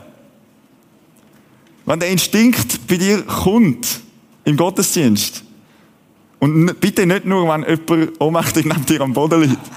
Wenn 1.86 2.00
der 2.00 2.10
Instinkt 2.10 2.88
bei 2.88 2.98
dir 2.98 3.24
kommt, 3.24 4.03
im 4.46 4.58
Gottesdienst. 4.58 5.44
Und 6.40 6.80
bitte 6.80 7.06
nicht 7.06 7.26
nur, 7.26 7.48
wenn 7.48 7.64
jemand 7.64 8.20
ohnmächtig 8.20 8.66
neben 8.66 8.86
dir 8.86 9.02
am 9.02 9.14
Boden 9.14 9.42
liegt. 9.42 9.72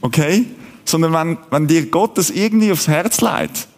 Okay? 0.00 0.46
Sondern 0.84 1.12
wenn, 1.12 1.38
wenn 1.50 1.66
dir 1.66 1.86
Gott 1.86 2.16
das 2.16 2.30
irgendwie 2.30 2.72
aufs 2.72 2.88
Herz 2.88 3.20
leitet, 3.20 3.68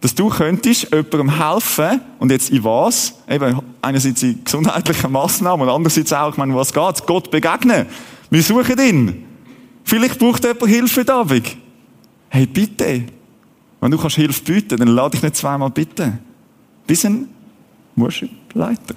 dass 0.00 0.14
du 0.14 0.28
könntest 0.28 0.90
jemandem 0.92 1.30
helfen, 1.38 2.00
und 2.18 2.30
jetzt 2.30 2.50
in 2.50 2.62
was? 2.64 3.14
Eben, 3.28 3.60
einerseits 3.80 4.22
in 4.22 4.44
gesundheitlichen 4.44 5.10
Massnahmen 5.10 5.62
und 5.62 5.74
andererseits 5.74 6.12
auch, 6.12 6.30
ich 6.30 6.36
meine, 6.36 6.54
was 6.54 6.72
geht? 6.72 7.06
Gott 7.06 7.30
begegnen. 7.30 7.86
Wir 8.30 8.42
suchen 8.42 8.78
ihn. 8.78 9.24
Vielleicht 9.84 10.18
braucht 10.18 10.44
jemand 10.44 10.66
Hilfe 10.66 11.04
da. 11.04 11.26
Hey, 12.28 12.46
bitte. 12.46 13.04
Wenn 13.80 13.90
du 13.90 13.98
kannst 13.98 14.16
Hilfe 14.16 14.42
bieten, 14.42 14.78
dann 14.78 14.88
lade 14.88 15.16
ich 15.16 15.22
nicht 15.22 15.36
zweimal 15.36 15.70
bitten. 15.70 16.20
Bis 16.86 17.04
ein 17.04 17.28
Worship-Leiter. 17.96 18.94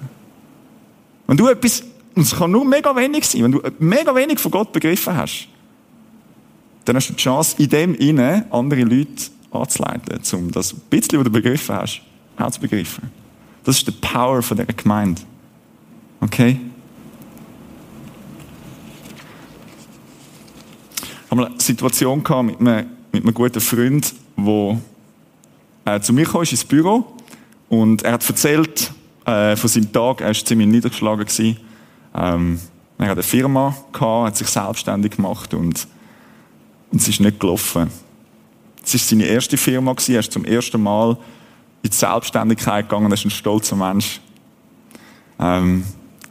Wenn 1.28 1.38
du 1.38 1.48
etwas, 1.48 1.84
und 2.16 2.24
es 2.24 2.36
kann 2.36 2.52
nur 2.52 2.66
mega 2.66 2.96
wenig 2.96 3.26
sein, 3.26 3.44
wenn 3.44 3.52
du 3.52 3.62
mega 3.80 4.14
wenig 4.16 4.40
von 4.40 4.52
Gott 4.52 4.72
begriffen 4.72 5.16
hast, 5.16 5.48
dann 6.86 6.96
hast 6.96 7.10
du 7.10 7.14
die 7.14 7.22
Chance, 7.22 7.56
in 7.58 7.70
dem 7.70 7.96
inne 7.96 8.46
andere 8.52 8.82
Leute 8.82 9.24
anzuleiten, 9.52 10.20
um 10.34 10.52
das 10.52 10.74
bisschen, 10.74 11.20
was 11.20 11.26
du 11.26 11.32
begriffen 11.32 11.76
hast, 11.76 12.02
auch 12.38 12.52
zu 12.52 12.60
begreifen. 12.60 13.10
Das 13.64 13.78
ist 13.78 13.88
die 13.88 13.92
Power 13.92 14.42
von 14.44 14.58
dieser 14.58 14.74
Gemeinde. 14.74 15.22
Okay? 16.22 16.60
Ich 21.26 21.32
habe 21.32 21.48
eine 21.48 21.60
Situation 21.60 22.24
gehabt 22.24 22.46
mit 22.46 22.60
einem, 22.60 22.90
mit 23.12 23.24
einem 23.24 23.34
guten 23.34 23.60
Freund, 23.60 24.14
der 24.38 24.80
äh, 25.86 26.00
zu 26.00 26.14
mir 26.14 26.26
kam 26.26 26.42
ins 26.42 26.64
Büro 26.64 27.16
und 27.70 28.04
er 28.04 28.14
hat 28.14 28.30
erzählt, 28.30 28.92
äh, 29.26 29.56
von 29.56 29.70
seinem 29.70 29.92
Tag. 29.92 30.22
Er 30.22 30.28
war 30.28 30.34
ziemlich 30.34 30.68
niedergeschlagen. 30.68 31.58
Ähm, 32.16 32.60
er 32.98 33.08
hat 33.08 33.14
eine 33.14 33.24
Firma 33.24 33.76
gehabt, 33.92 34.28
hat 34.28 34.38
sich 34.38 34.48
selbstständig 34.48 35.18
gemacht 35.18 35.54
und, 35.54 35.88
und 36.92 37.02
es 37.02 37.08
ist 37.08 37.20
nicht 37.20 37.40
gelaufen. 37.40 37.90
Es 38.84 38.94
war 38.94 39.00
seine 39.00 39.26
erste 39.26 39.58
Firma. 39.58 39.96
Er 40.08 40.20
ist 40.20 40.32
zum 40.32 40.46
ersten 40.46 40.82
Mal 40.82 41.18
in 41.84 41.90
die 41.90 41.96
Selbstständigkeit 41.96 42.88
gegangen. 42.88 43.12
Er 43.12 43.16
ist 43.16 43.26
ein 43.26 43.32
stolzer 43.32 43.76
Mensch. 43.76 44.22
Ähm, 45.40 45.84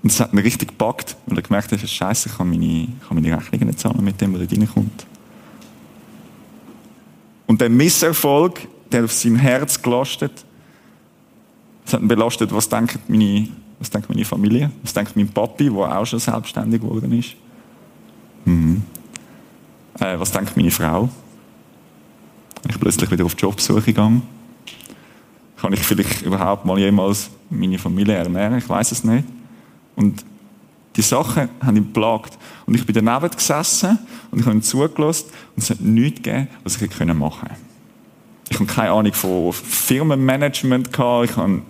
und 0.02 0.12
es 0.12 0.20
hat 0.20 0.32
ihn 0.32 0.38
richtig 0.38 0.68
gepackt, 0.68 1.16
weil 1.26 1.38
er 1.38 1.42
gemerkt 1.42 1.72
hat, 1.72 1.80
Scheiße, 1.80 2.28
ich 2.28 2.36
kann 2.36 2.48
meine, 2.48 2.64
ich 2.64 3.08
kann 3.08 3.14
meine 3.14 3.36
Rechnungen 3.36 3.68
nicht 3.68 3.80
zahlen 3.80 4.04
mit 4.04 4.20
dem, 4.20 4.34
was 4.34 4.46
da 4.46 4.56
reinkommt. 4.56 5.06
Und 7.46 7.60
der 7.60 7.70
Misserfolg, 7.70 8.68
der 8.92 9.04
auf 9.04 9.12
seinem 9.12 9.36
Herz 9.36 9.80
gelastet, 9.80 10.44
belastet, 12.00 12.52
was 12.52 12.68
denken 12.68 13.00
meine 13.08 13.48
Was 13.78 13.90
denkt 13.90 14.08
meine 14.08 14.24
Familie? 14.24 14.70
Was 14.82 14.92
denkt 14.92 15.16
mein 15.16 15.28
Papi, 15.28 15.68
der 15.68 15.98
auch 15.98 16.06
schon 16.06 16.18
selbstständig 16.18 16.80
geworden 16.80 17.12
ist? 17.12 17.34
Mhm. 18.44 18.82
Äh, 19.98 20.18
was 20.18 20.30
denkt 20.32 20.56
meine 20.56 20.70
Frau? 20.70 21.08
Ich 22.68 22.78
plötzlich 22.78 23.10
wieder 23.10 23.24
auf 23.24 23.34
Jobsuche 23.38 23.82
gegangen. 23.82 24.22
Kann 25.56 25.72
ich 25.72 25.80
vielleicht 25.80 26.22
überhaupt 26.22 26.64
mal 26.64 26.78
jemals 26.78 27.30
meine 27.50 27.78
Familie 27.78 28.14
ernähren? 28.14 28.58
Ich 28.58 28.68
weiß 28.68 28.92
es 28.92 29.04
nicht. 29.04 29.24
Und 29.96 30.24
die 30.96 31.02
Sachen 31.02 31.48
haben 31.60 31.76
ihn 31.76 31.92
plagt. 31.92 32.38
Und 32.66 32.74
ich 32.74 32.86
bin 32.86 32.94
daneben 32.94 33.30
gesessen 33.30 33.98
und 34.30 34.40
ich 34.40 34.46
habe 34.46 34.56
ihm 34.56 34.62
zugelassen 34.62 35.26
und 35.56 35.62
es 35.62 35.70
hat 35.70 35.80
nichts 35.80 36.22
gegeben, 36.22 36.48
was 36.62 36.76
ich 36.76 36.82
hätte 36.82 37.14
machen 37.14 37.48
können. 37.48 37.60
Ich 38.50 38.56
habe 38.60 38.66
keine 38.66 38.90
Ahnung 38.90 39.12
von 39.12 39.52
Firmenmanagement 39.52 40.92
gehabt. 40.92 41.30
Ich 41.30 41.36
habe, 41.36 41.62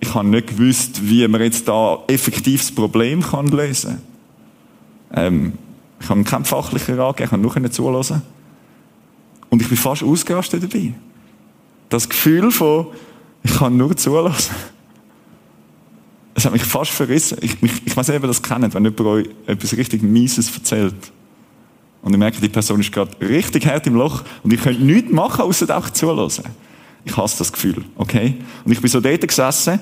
ich 0.00 0.14
habe 0.14 0.28
nicht 0.28 0.48
gewusst, 0.48 1.00
wie 1.08 1.26
man 1.26 1.40
jetzt 1.40 1.66
da 1.68 2.02
effektiv 2.08 2.60
das 2.60 2.72
Problem 2.72 3.22
kann 3.22 3.48
lösen 3.48 3.98
kann. 5.10 5.24
Ähm, 5.24 5.52
ich 6.00 6.08
habe 6.08 6.22
keinen 6.24 6.44
fachlichen 6.44 6.98
Rat 6.98 7.16
gegeben, 7.16 7.44
ich 7.44 7.50
habe 7.50 7.60
nur 7.60 7.70
zulassen. 7.70 8.22
Und 9.48 9.62
ich 9.62 9.68
bin 9.68 9.76
fast 9.76 10.02
ausgerastet 10.02 10.62
dabei. 10.62 10.92
Das 11.88 12.08
Gefühl 12.08 12.50
von, 12.50 12.88
ich 13.42 13.54
kann 13.54 13.76
nur 13.76 13.96
zulassen. 13.96 14.54
Es 16.34 16.44
hat 16.44 16.52
mich 16.52 16.64
fast 16.64 16.90
verrissen. 16.90 17.38
Ich, 17.40 17.62
ich, 17.62 17.86
ich 17.86 17.96
weiß 17.96 18.08
nicht, 18.08 18.16
ob 18.18 18.24
ihr 18.24 18.28
das 18.28 18.42
kennt, 18.42 18.74
wenn 18.74 18.84
jemand 18.84 19.00
euch 19.00 19.28
etwas 19.46 19.74
richtig 19.76 20.02
Mieses 20.02 20.54
erzählt. 20.54 21.12
Und 22.02 22.12
ich 22.12 22.18
merke, 22.18 22.40
die 22.40 22.48
Person 22.48 22.80
ist 22.80 22.92
gerade 22.92 23.10
richtig 23.20 23.66
hart 23.66 23.86
im 23.86 23.94
Loch 23.94 24.22
und 24.42 24.52
ich 24.52 24.60
könnte 24.60 24.82
nichts 24.82 25.10
machen, 25.10 25.40
außer 25.40 25.76
auch 25.76 25.88
zulassen. 25.90 26.44
Ich 27.06 27.16
hasse 27.16 27.38
das 27.38 27.52
Gefühl, 27.52 27.82
okay? 27.96 28.34
Und 28.64 28.72
ich 28.72 28.80
bin 28.80 28.90
so 28.90 29.00
dort 29.00 29.26
gesessen 29.26 29.80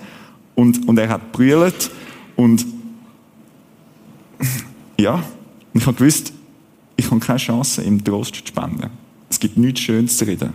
und, 0.55 0.87
und 0.87 0.97
er 0.99 1.09
hat 1.09 1.33
brüllt 1.33 1.91
und 2.37 2.65
ja, 4.97 5.15
und 5.15 5.81
ich 5.81 5.87
habe 5.87 5.97
gewusst, 5.97 6.33
ich 6.97 7.11
habe 7.11 7.19
keine 7.19 7.39
Chance, 7.39 7.83
ihm 7.83 8.05
Trost 8.05 8.37
zu 8.37 8.47
spenden. 8.47 8.91
Es 9.29 9.41
gibt 9.41 9.57
nichts 9.57 9.81
Schönes 9.81 10.17
zu 10.17 10.27
reden. 10.27 10.53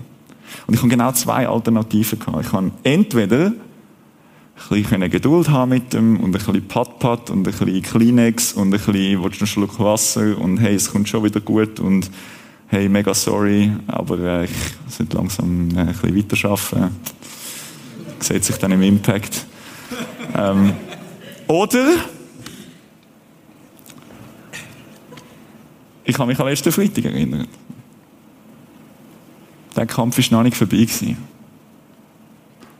Und 0.67 0.73
ich 0.73 0.79
habe 0.79 0.89
genau 0.89 1.11
zwei 1.11 1.47
Alternativen 1.47 2.19
gehabt. 2.19 2.45
Ich 2.45 2.53
habe 2.53 2.71
entweder 2.83 3.47
ein 3.47 4.83
bisschen 4.83 5.09
Geduld 5.09 5.49
haben 5.49 5.69
mit 5.69 5.93
ihm 5.93 6.17
und 6.17 6.29
ein 6.29 6.31
bisschen 6.31 6.67
Pat-Pat 6.67 7.29
und 7.29 7.39
ein 7.39 7.43
bisschen 7.43 7.81
Kleenex 7.81 8.53
und 8.53 8.67
ein 8.67 8.71
bisschen, 8.71 9.23
willst 9.23 9.41
du 9.41 9.43
einen 9.43 9.47
Schluck 9.47 9.79
Wasser 9.79 10.37
und 10.37 10.57
hey, 10.57 10.75
es 10.75 10.91
kommt 10.91 11.09
schon 11.09 11.23
wieder 11.23 11.39
gut 11.39 11.79
und 11.79 12.09
hey, 12.69 12.87
mega 12.87 13.13
sorry, 13.13 13.71
aber 13.87 14.19
äh, 14.19 14.45
ich 14.45 14.51
sollte 14.87 15.17
langsam 15.17 15.69
äh, 15.75 15.79
ein 15.79 15.87
bisschen 15.87 16.15
weiterarbeiten. 16.15 16.95
Sieht 18.19 18.45
sich 18.45 18.57
dann 18.57 18.71
im 18.71 18.81
Impact. 18.83 19.45
Ähm, 20.35 20.73
oder 21.47 21.85
ich 26.03 26.15
kann 26.15 26.27
mich 26.27 26.39
an 26.39 26.47
letzten 26.47 26.71
Freitag 26.71 27.05
erinnern. 27.05 27.47
Der 29.75 29.87
Kampf 29.87 30.19
ist 30.19 30.31
noch 30.31 30.43
nicht 30.43 30.57
vorbei 30.57 30.77
gewesen. 30.77 31.17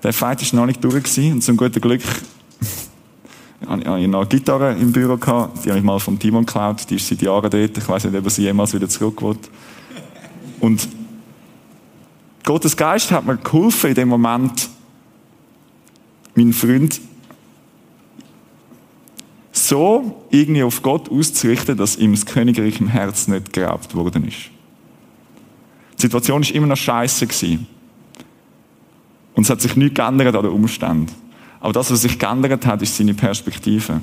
Der 0.03 0.13
Fight 0.13 0.41
ist 0.41 0.53
noch 0.53 0.65
nicht 0.65 0.83
durch 0.83 1.03
gewesen. 1.03 1.33
und 1.33 1.41
zum 1.41 1.57
guten 1.57 1.81
Glück 1.81 2.01
hatte 3.67 3.81
ich 3.81 4.07
noch 4.07 4.19
eine 4.19 4.27
Gitarre 4.27 4.73
im 4.73 4.91
Büro 4.91 5.17
gehabt. 5.17 5.65
Die 5.65 5.69
habe 5.69 5.79
ich 5.79 5.85
mal 5.85 5.99
vom 5.99 6.19
Timon 6.19 6.45
geklaut. 6.45 6.87
Die 6.89 6.95
ist 6.95 7.07
seit 7.07 7.21
Jahren 7.21 7.49
dort. 7.49 7.77
Ich 7.77 7.89
weiß 7.89 8.03
nicht, 8.03 8.15
ob 8.15 8.23
er 8.23 8.29
sie 8.29 8.43
jemals 8.43 8.73
wieder 8.73 8.87
zurück 8.87 9.21
will. 9.23 9.37
Und 10.59 10.87
Gottes 12.43 12.75
Geist 12.75 13.11
hat 13.11 13.25
mir 13.25 13.37
geholfen 13.37 13.89
in 13.89 13.95
dem 13.95 14.09
Moment, 14.09 14.69
meinen 16.35 16.53
Freund 16.53 16.99
so 19.51 20.25
irgendwie 20.29 20.63
auf 20.63 20.81
Gott 20.81 21.09
auszurichten, 21.09 21.77
dass 21.77 21.97
ihm 21.97 22.11
das 22.11 22.25
Königreich 22.25 22.79
im 22.79 22.87
Herz 22.87 23.27
nicht 23.27 23.53
geraubt 23.53 23.93
worden 23.93 24.27
ist. 24.27 24.49
Die 25.97 26.03
Situation 26.03 26.41
ist 26.41 26.51
immer 26.51 26.67
noch 26.67 26.77
scheiße 26.77 27.27
gewesen. 27.27 27.67
Und 29.35 29.43
es 29.43 29.49
hat 29.49 29.61
sich 29.61 29.75
nichts 29.75 29.95
geändert 29.95 30.35
an 30.35 30.43
den 30.43 30.51
Umständen. 30.51 31.11
Aber 31.59 31.73
das, 31.73 31.91
was 31.91 32.01
sich 32.01 32.17
geändert 32.17 32.65
hat, 32.65 32.81
ist 32.81 32.95
seine 32.95 33.13
Perspektive. 33.13 34.01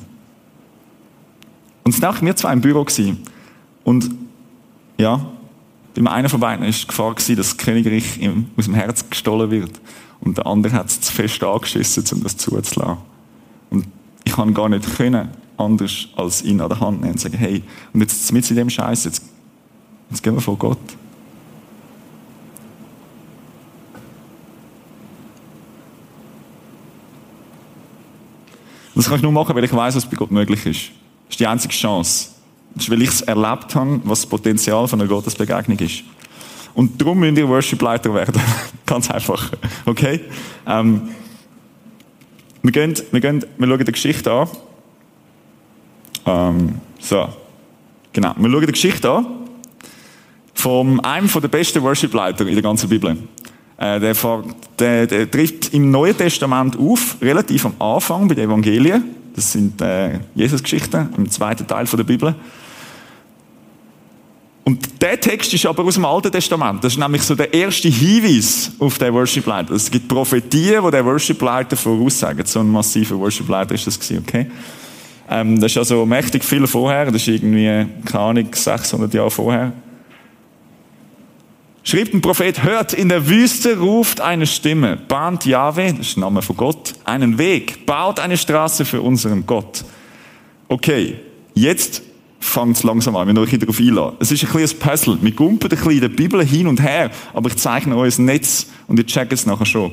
Und 1.85 1.95
es 1.95 2.03
waren 2.03 2.27
wir 2.27 2.37
zwei 2.37 2.53
im 2.53 2.61
Büro 2.61 2.85
gewesen. 2.85 3.23
Und 3.83 4.11
ja, 4.99 5.25
beim 5.97 6.07
einen 6.09 6.29
von 6.29 6.41
beiden 6.41 6.65
war 6.65 6.71
die 6.71 6.87
Gefahr, 6.87 7.15
gewesen, 7.15 7.37
dass 7.37 7.57
das 7.57 7.57
Königreich 7.57 8.19
ihm 8.19 8.51
aus 8.57 8.67
dem 8.67 8.75
Herz 8.75 9.09
gestohlen 9.09 9.51
wird. 9.51 9.81
Und 10.21 10.37
der 10.37 10.47
andere 10.47 10.75
hat 10.75 10.89
es 10.89 11.01
zu 11.01 11.13
fest 11.13 11.43
angeschissen, 11.43 12.05
um 12.13 12.23
das 12.23 12.37
zuzulassen. 12.37 12.99
Und 13.71 13.87
ich 14.25 14.33
kann 14.33 14.53
gar 14.53 14.69
nicht 14.69 14.97
können, 14.97 15.31
anders 15.57 16.09
als 16.17 16.43
ihn 16.43 16.61
an 16.61 16.69
der 16.69 16.81
Hand 16.81 17.01
nehmen 17.01 17.13
und 17.13 17.21
sagen, 17.21 17.39
hey, 17.39 17.63
und 17.95 18.01
jetzt 18.03 18.31
mit 18.31 18.49
in 18.51 18.57
dem 18.57 18.69
Scheiß, 18.69 19.05
jetzt, 19.05 19.23
jetzt 20.11 20.23
gehen 20.23 20.35
wir 20.35 20.43
vor 20.43 20.59
Gott. 20.59 20.79
Das 28.95 29.07
kann 29.07 29.17
ich 29.17 29.23
nur 29.23 29.33
machen, 29.33 29.55
weil 29.55 29.65
ich 29.65 29.73
weiß, 29.73 29.97
was 29.97 30.05
bei 30.05 30.17
Gott 30.17 30.31
möglich 30.31 30.65
ist. 30.67 30.91
Das 31.27 31.31
ist 31.31 31.41
die 31.41 31.47
einzige 31.47 31.73
Chance. 31.73 32.36
Das 32.77 32.85
ist, 32.85 32.91
weil 32.91 33.03
ich 33.03 33.09
es 33.09 33.23
erlebt 33.23 33.75
habe, 33.75 34.01
was 34.05 34.21
das 34.21 34.27
Potenzial 34.29 34.87
von 34.87 35.01
einer 35.01 35.09
Gottesbegegnung 35.09 35.79
ist. 35.79 36.05
Und 36.75 37.01
darum 37.01 37.19
müsst 37.19 37.39
ihr 37.39 37.49
Worship-Leiter 37.49 38.13
werden. 38.13 38.39
Ganz 38.87 39.11
einfach. 39.11 39.51
Okay? 39.87 40.21
Ähm, 40.67 41.09
wir, 42.63 42.73
gehen, 42.73 42.95
wir, 43.11 43.21
gehen, 43.21 43.45
wir 43.57 43.67
schauen 43.67 43.79
die 43.79 43.93
Geschichte 43.93 44.31
an. 44.31 44.49
Ähm, 46.27 46.81
so. 46.99 47.29
Genau. 48.13 48.35
Wir 48.37 48.51
schauen 48.51 48.67
die 48.67 48.73
Geschichte 48.73 49.11
an. 49.11 49.27
Von 50.53 51.01
einem 51.01 51.29
der 51.29 51.49
besten 51.49 51.83
Worship-Leiter 51.83 52.47
in 52.47 52.55
der 52.55 52.63
ganzen 52.63 52.91
Bibel. 52.91 53.17
Äh, 53.79 54.01
der, 54.01 54.15
der, 54.79 55.07
der 55.07 55.31
tritt 55.31 55.73
im 55.73 55.91
Neuen 55.91 56.17
Testament 56.17 56.79
auf, 56.79 57.17
relativ 57.23 57.65
am 57.65 57.75
Anfang 57.79 58.29
bei 58.29 58.35
den 58.35 58.51
Evangelien. 58.51 59.03
Das 59.35 59.53
sind 59.53 59.81
äh, 59.81 60.19
Jesus-Geschichten 60.35 61.09
im 61.17 61.31
zweiten 61.31 61.67
Teil 61.67 61.87
von 61.87 61.97
der 61.97 62.05
Bibel. 62.05 62.35
Und 64.69 65.01
der 65.01 65.21
Text 65.21 65.55
ist 65.55 65.65
aber 65.65 65.85
aus 65.85 65.95
dem 65.95 66.05
Alten 66.05 66.33
Testament. 66.33 66.83
Das 66.83 66.95
ist 66.95 66.99
nämlich 66.99 67.23
so 67.23 67.37
der 67.37 67.55
erste 67.55 67.89
Hinweis 67.89 68.73
auf 68.81 68.99
den 68.99 69.15
Worship-Leiter. 69.15 69.73
Es 69.75 69.89
gibt 69.89 70.09
Prophetien, 70.09 70.83
die 70.85 70.91
der 70.91 71.05
Worship-Leiter 71.05 71.77
voraussagen. 71.77 72.45
So 72.45 72.59
ein 72.59 72.69
massiver 72.69 73.17
Worship-Leiter 73.17 73.77
ist 73.77 73.87
das 73.87 74.01
gewesen, 74.01 74.25
okay? 74.27 74.47
Ähm, 75.31 75.61
das 75.61 75.71
ist 75.71 75.79
also 75.79 76.05
mächtig 76.05 76.45
viel 76.45 76.67
vorher. 76.67 77.05
Das 77.13 77.23
ist 77.23 77.29
irgendwie, 77.29 77.87
keine 78.07 78.25
Ahnung, 78.25 78.49
600 78.53 79.15
Jahre 79.15 79.31
vorher. 79.31 79.73
Schreibt 81.85 82.13
ein 82.13 82.21
Prophet, 82.21 82.65
hört, 82.65 82.93
in 82.93 83.09
der 83.09 83.29
Wüste 83.29 83.79
ruft 83.79 84.21
eine 84.21 84.49
Stimme, 84.49 84.97
bahnt 84.97 85.47
Jahwe, 85.47 85.95
das 85.97 86.09
ist 86.09 86.17
der 86.17 86.25
Name 86.25 86.43
von 86.43 86.57
Gott, 86.57 86.95
einen 87.05 87.39
Weg, 87.39 87.87
baut 87.87 88.19
eine 88.19 88.37
Straße 88.37 88.85
für 88.85 89.01
unseren 89.01 89.47
Gott. 89.47 89.85
Okay, 90.67 91.21
jetzt 91.55 92.03
fängt 92.41 92.77
es 92.77 92.83
langsam 92.83 93.17
an, 93.17 93.29
wenn 93.29 93.37
ihr 93.37 93.43
euch 93.43 93.59
darauf 93.59 93.79
einlassen. 93.79 94.17
Es 94.21 94.31
ist 94.31 94.45
ein 94.45 94.51
kleines 94.51 94.75
Puzzle. 94.75 95.19
Wir 95.21 95.33
gumpen 95.33 95.71
ein 95.71 95.77
bisschen 95.77 95.91
in 95.93 96.01
der 96.01 96.09
Bibel 96.09 96.45
hin 96.45 96.67
und 96.67 96.83
her, 96.83 97.11
aber 97.33 97.49
ich 97.49 97.57
zeichne 97.57 97.97
euch 97.97 98.19
ein 98.19 98.27
Netz 98.27 98.67
und 98.87 98.99
ihr 98.99 99.07
checkt 99.07 99.33
es 99.33 99.47
nachher 99.47 99.67
schon. 99.67 99.93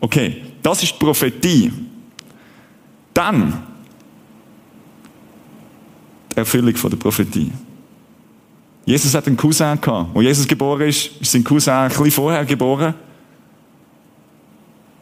Okay, 0.00 0.42
das 0.62 0.82
ist 0.82 0.92
die 0.92 0.98
Prophetie. 1.04 1.72
Dann 3.12 3.62
die 6.32 6.36
Erfüllung 6.36 6.74
von 6.76 6.90
der 6.90 6.96
Prophetie. 6.96 7.50
Jesus 8.84 9.14
hat 9.14 9.26
einen 9.26 9.36
Cousin 9.36 9.80
gehabt. 9.80 10.10
Wo 10.14 10.22
Jesus 10.22 10.46
geboren 10.46 10.88
ist, 10.88 11.10
ist 11.20 11.32
sein 11.32 11.44
Cousin 11.44 11.72
ein 11.72 11.88
bisschen 11.88 12.10
vorher 12.10 12.44
geboren. 12.44 12.94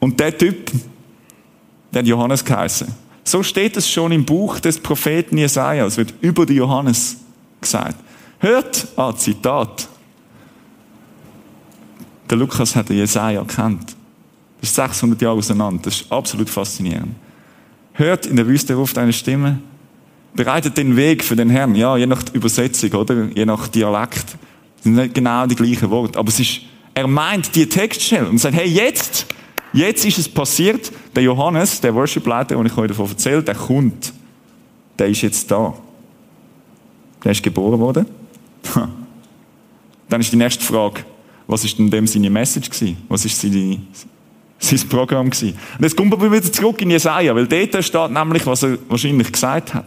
Und 0.01 0.19
der 0.19 0.37
Typ, 0.37 0.71
der 1.93 2.01
hat 2.01 2.07
Johannes 2.07 2.45
geheißen. 2.45 2.89
So 3.29 3.43
steht 3.43 3.77
es 3.77 3.91
schon 3.91 4.11
im 4.13 4.25
Buch 4.25 4.59
des 4.59 4.81
Propheten 4.81 5.37
Jesaja. 5.37 5.85
Es 5.85 5.99
wird 5.99 6.15
über 6.23 6.47
die 6.47 6.55
Johannes 6.55 7.19
gesagt. 7.61 7.97
Hört, 8.39 8.89
ah, 8.97 9.15
Zitat. 9.15 9.87
Der 12.31 12.39
Lukas 12.39 12.75
hat 12.75 12.89
den 12.89 12.97
Jesaja 12.97 13.45
kennt. 13.45 13.95
Das 14.61 14.71
ist 14.71 14.77
600 14.77 15.21
Jahre 15.21 15.37
auseinander. 15.37 15.83
Das 15.83 16.01
ist 16.01 16.11
absolut 16.11 16.49
faszinierend. 16.49 17.15
Hört, 17.93 18.25
in 18.25 18.37
der 18.37 18.47
Wüste 18.47 18.75
ruft 18.75 18.97
eine 18.97 19.13
Stimme 19.13 19.59
bereitet 20.35 20.77
den 20.77 20.97
Weg 20.97 21.25
für 21.25 21.37
den 21.37 21.51
Herrn. 21.51 21.75
Ja, 21.75 21.97
je 21.97 22.07
nach 22.07 22.23
Übersetzung, 22.33 22.93
oder? 22.93 23.29
Je 23.35 23.45
nach 23.45 23.69
Dialekt. 23.69 24.25
Das 24.77 24.85
sind 24.85 24.95
nicht 24.95 25.15
genau 25.15 25.47
die 25.47 25.57
gleichen 25.57 25.91
Worte. 25.91 26.19
Aber 26.19 26.29
es 26.29 26.39
ist, 26.39 26.61
er 26.95 27.09
meint 27.09 27.55
die 27.55 27.69
Textstelle 27.69 28.29
und 28.29 28.39
sagt, 28.39 28.55
hey, 28.55 28.69
jetzt, 28.69 29.27
jetzt 29.73 30.05
ist 30.05 30.19
es 30.19 30.29
passiert. 30.29 30.91
Der 31.15 31.23
Johannes, 31.23 31.81
der 31.81 31.95
Worship-Leiter, 31.95 32.57
den 32.57 32.67
ich 32.67 32.77
euch 32.77 32.89
davon 32.89 33.09
erzählt, 33.09 33.49
der 33.49 33.55
kommt. 33.55 34.13
Der 34.99 35.09
ist 35.09 35.23
jetzt 35.23 35.51
da. 35.51 35.75
Der 37.23 37.33
ist 37.33 37.43
geboren 37.43 37.79
worden. 37.79 38.07
Dann 40.09 40.21
ist 40.21 40.33
die 40.33 40.37
nächste 40.37 40.65
Frage, 40.65 41.05
was 41.47 41.65
ist 41.65 41.79
denn 41.79 41.91
dem 41.91 42.07
seine 42.07 42.31
Message 42.31 42.71
gewesen? 42.71 42.97
Was 43.09 43.25
ist 43.25 43.41
seine, 43.41 43.81
sein 44.59 44.89
Programm 44.89 45.31
gewesen. 45.31 45.59
Und 45.77 45.85
jetzt 45.85 45.97
kommen 45.97 46.11
wir 46.11 46.33
wieder 46.33 46.53
zurück 46.53 46.81
in 46.83 46.91
Jesaja, 46.91 47.35
weil 47.35 47.47
dort 47.47 47.85
steht 47.85 48.11
nämlich, 48.11 48.47
was 48.47 48.63
er 48.63 48.79
wahrscheinlich 48.89 49.31
gesagt 49.31 49.75
hat. 49.75 49.85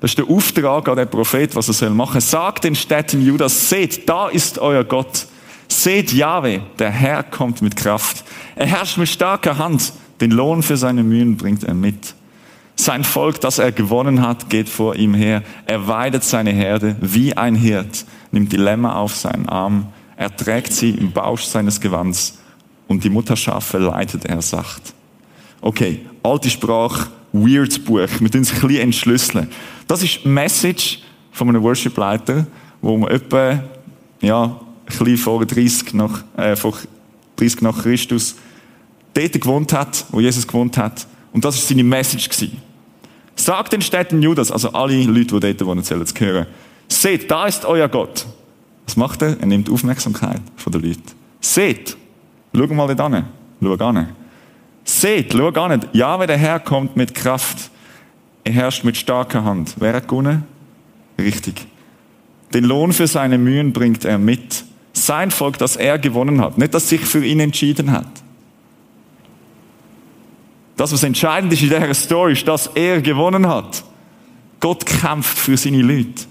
Das 0.00 0.10
ist 0.10 0.18
der 0.18 0.28
Auftrag 0.28 0.88
an 0.88 0.96
den 0.96 1.08
Prophet, 1.08 1.56
was 1.56 1.68
er 1.68 1.74
soll 1.74 1.90
machen. 1.90 2.20
Sagt 2.20 2.64
den 2.64 2.74
Städten 2.74 3.24
Judas, 3.24 3.68
seht, 3.68 4.08
da 4.08 4.28
ist 4.28 4.58
euer 4.58 4.84
Gott. 4.84 5.26
Seht 5.86 6.12
Jahwe, 6.12 6.62
der 6.80 6.90
Herr 6.90 7.22
kommt 7.22 7.62
mit 7.62 7.76
Kraft. 7.76 8.24
Er 8.56 8.66
herrscht 8.66 8.98
mit 8.98 9.08
starker 9.08 9.56
Hand. 9.56 9.92
Den 10.20 10.32
Lohn 10.32 10.64
für 10.64 10.76
seine 10.76 11.04
Mühen 11.04 11.36
bringt 11.36 11.62
er 11.62 11.74
mit. 11.74 12.16
Sein 12.74 13.04
Volk, 13.04 13.40
das 13.40 13.60
er 13.60 13.70
gewonnen 13.70 14.20
hat, 14.20 14.50
geht 14.50 14.68
vor 14.68 14.96
ihm 14.96 15.14
her. 15.14 15.44
Er 15.64 15.86
weidet 15.86 16.24
seine 16.24 16.50
Herde 16.50 16.96
wie 17.00 17.36
ein 17.36 17.54
Hirt, 17.54 18.04
nimmt 18.32 18.50
die 18.50 18.56
Lämmer 18.56 18.96
auf 18.96 19.14
seinen 19.14 19.48
Arm. 19.48 19.86
Er 20.16 20.34
trägt 20.34 20.72
sie 20.72 20.90
im 20.90 21.12
Bausch 21.12 21.44
seines 21.44 21.80
Gewands 21.80 22.40
und 22.88 23.04
die 23.04 23.10
Mutterschafe 23.10 23.78
leitet 23.78 24.24
er 24.24 24.42
sacht. 24.42 24.92
Okay, 25.60 26.00
alte 26.24 26.50
Sprache, 26.50 27.10
weird 27.32 27.84
Buch. 27.84 28.08
Wir 28.18 28.28
tun 28.32 28.40
es 28.40 28.52
ein 28.52 28.60
bisschen 28.60 28.82
entschlüsseln. 28.82 29.48
Das 29.86 30.02
ist 30.02 30.26
Message 30.26 31.02
von 31.30 31.48
einem 31.48 31.62
Worship-Leiter, 31.62 32.44
wo 32.80 32.96
man 32.96 33.08
etwa, 33.08 33.62
ja, 34.20 34.60
bisschen 34.86 35.16
vor 35.18 35.44
30 35.44 35.94
nach, 35.94 36.24
äh, 36.36 36.56
vor 36.56 36.74
30 37.36 37.62
nach 37.62 37.82
Christus 37.82 38.36
dort 39.14 39.32
gewohnt 39.32 39.72
hat, 39.72 40.04
wo 40.10 40.20
Jesus 40.20 40.46
gewohnt 40.46 40.76
hat. 40.76 41.06
Und 41.32 41.44
das 41.44 41.56
ist 41.56 41.68
seine 41.68 41.84
Message 41.84 42.28
gewesen. 42.28 42.58
Sagt 43.34 43.72
den 43.72 43.82
Städten 43.82 44.22
Judas, 44.22 44.50
also 44.50 44.72
alle 44.72 45.02
Leute, 45.04 45.38
die 45.38 45.40
dort 45.40 45.66
wohnen, 45.66 45.82
sollen 45.82 46.02
es 46.02 46.14
hören. 46.18 46.46
Seht, 46.88 47.30
da 47.30 47.46
ist 47.46 47.64
euer 47.64 47.88
Gott. 47.88 48.26
Was 48.86 48.96
macht 48.96 49.22
er? 49.22 49.38
Er 49.40 49.46
nimmt 49.46 49.68
Aufmerksamkeit 49.68 50.40
von 50.56 50.72
den 50.72 50.82
Leuten. 50.82 51.02
Seht, 51.40 51.96
schau 52.54 52.66
mal 52.68 52.86
dort 52.86 53.00
an. 53.00 53.26
Schau 53.60 53.74
an. 53.74 54.08
Seht, 54.84 55.32
schau 55.32 55.48
an. 55.48 55.84
Ja, 55.92 56.18
wenn 56.18 56.28
der 56.28 56.38
Herr 56.38 56.60
kommt 56.60 56.96
mit 56.96 57.14
Kraft. 57.14 57.70
Er 58.44 58.52
herrscht 58.52 58.84
mit 58.84 58.96
starker 58.96 59.44
Hand. 59.44 59.74
Wer 59.78 59.94
hat 59.94 60.08
gewonnen? 60.08 60.44
Richtig. 61.18 61.66
Den 62.54 62.64
Lohn 62.64 62.92
für 62.92 63.08
seine 63.08 63.38
Mühen 63.38 63.72
bringt 63.72 64.04
er 64.04 64.18
mit. 64.18 64.64
Sein 65.06 65.30
Volk, 65.30 65.56
das 65.58 65.76
er 65.76 66.00
gewonnen 66.00 66.40
hat. 66.40 66.58
Nicht, 66.58 66.74
das 66.74 66.88
sich 66.88 67.00
für 67.00 67.24
ihn 67.24 67.38
entschieden 67.38 67.92
hat. 67.92 68.08
Das, 70.76 70.92
was 70.92 71.04
entscheidend 71.04 71.52
ist 71.52 71.62
in 71.62 71.68
dieser 71.68 71.94
Story, 71.94 72.32
ist, 72.32 72.48
dass 72.48 72.66
er 72.74 73.00
gewonnen 73.00 73.46
hat. 73.46 73.84
Gott 74.58 74.84
kämpft 74.84 75.38
für 75.38 75.56
seine 75.56 75.80
Leute. 75.80 76.24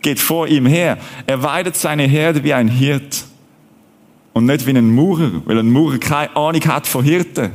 Geht 0.00 0.18
vor 0.18 0.48
ihm 0.48 0.66
her. 0.66 0.98
Er 1.24 1.40
weidet 1.44 1.76
seine 1.76 2.02
Herde 2.02 2.42
wie 2.42 2.52
ein 2.52 2.66
Hirt. 2.66 3.26
Und 4.32 4.46
nicht 4.46 4.66
wie 4.66 4.76
ein 4.76 4.92
Maurer, 4.92 5.30
weil 5.44 5.58
ein 5.58 5.70
Maurer 5.70 5.98
keine 5.98 6.34
Ahnung 6.34 6.64
hat 6.66 6.88
von 6.88 7.04
Hirten. 7.04 7.52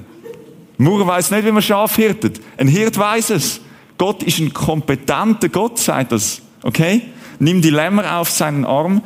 Ein 0.79 0.83
Maurer 0.85 1.05
weiß 1.05 1.31
nicht, 1.31 1.45
wie 1.45 1.51
man 1.51 1.61
Schaf 1.61 1.97
hirtet. 1.97 2.39
Ein 2.55 2.69
Hirt 2.69 2.97
weiß 2.97 3.31
es. 3.31 3.59
Gott 3.97 4.23
ist 4.23 4.39
ein 4.39 4.53
kompetenter 4.53 5.49
Gott, 5.49 5.79
sagt 5.79 6.13
das. 6.13 6.41
Okay? 6.63 7.01
Nimm 7.39 7.61
die 7.61 7.71
Lämmer 7.71 8.19
auf 8.19 8.29
seinen 8.29 8.63
Arm. 8.63 9.01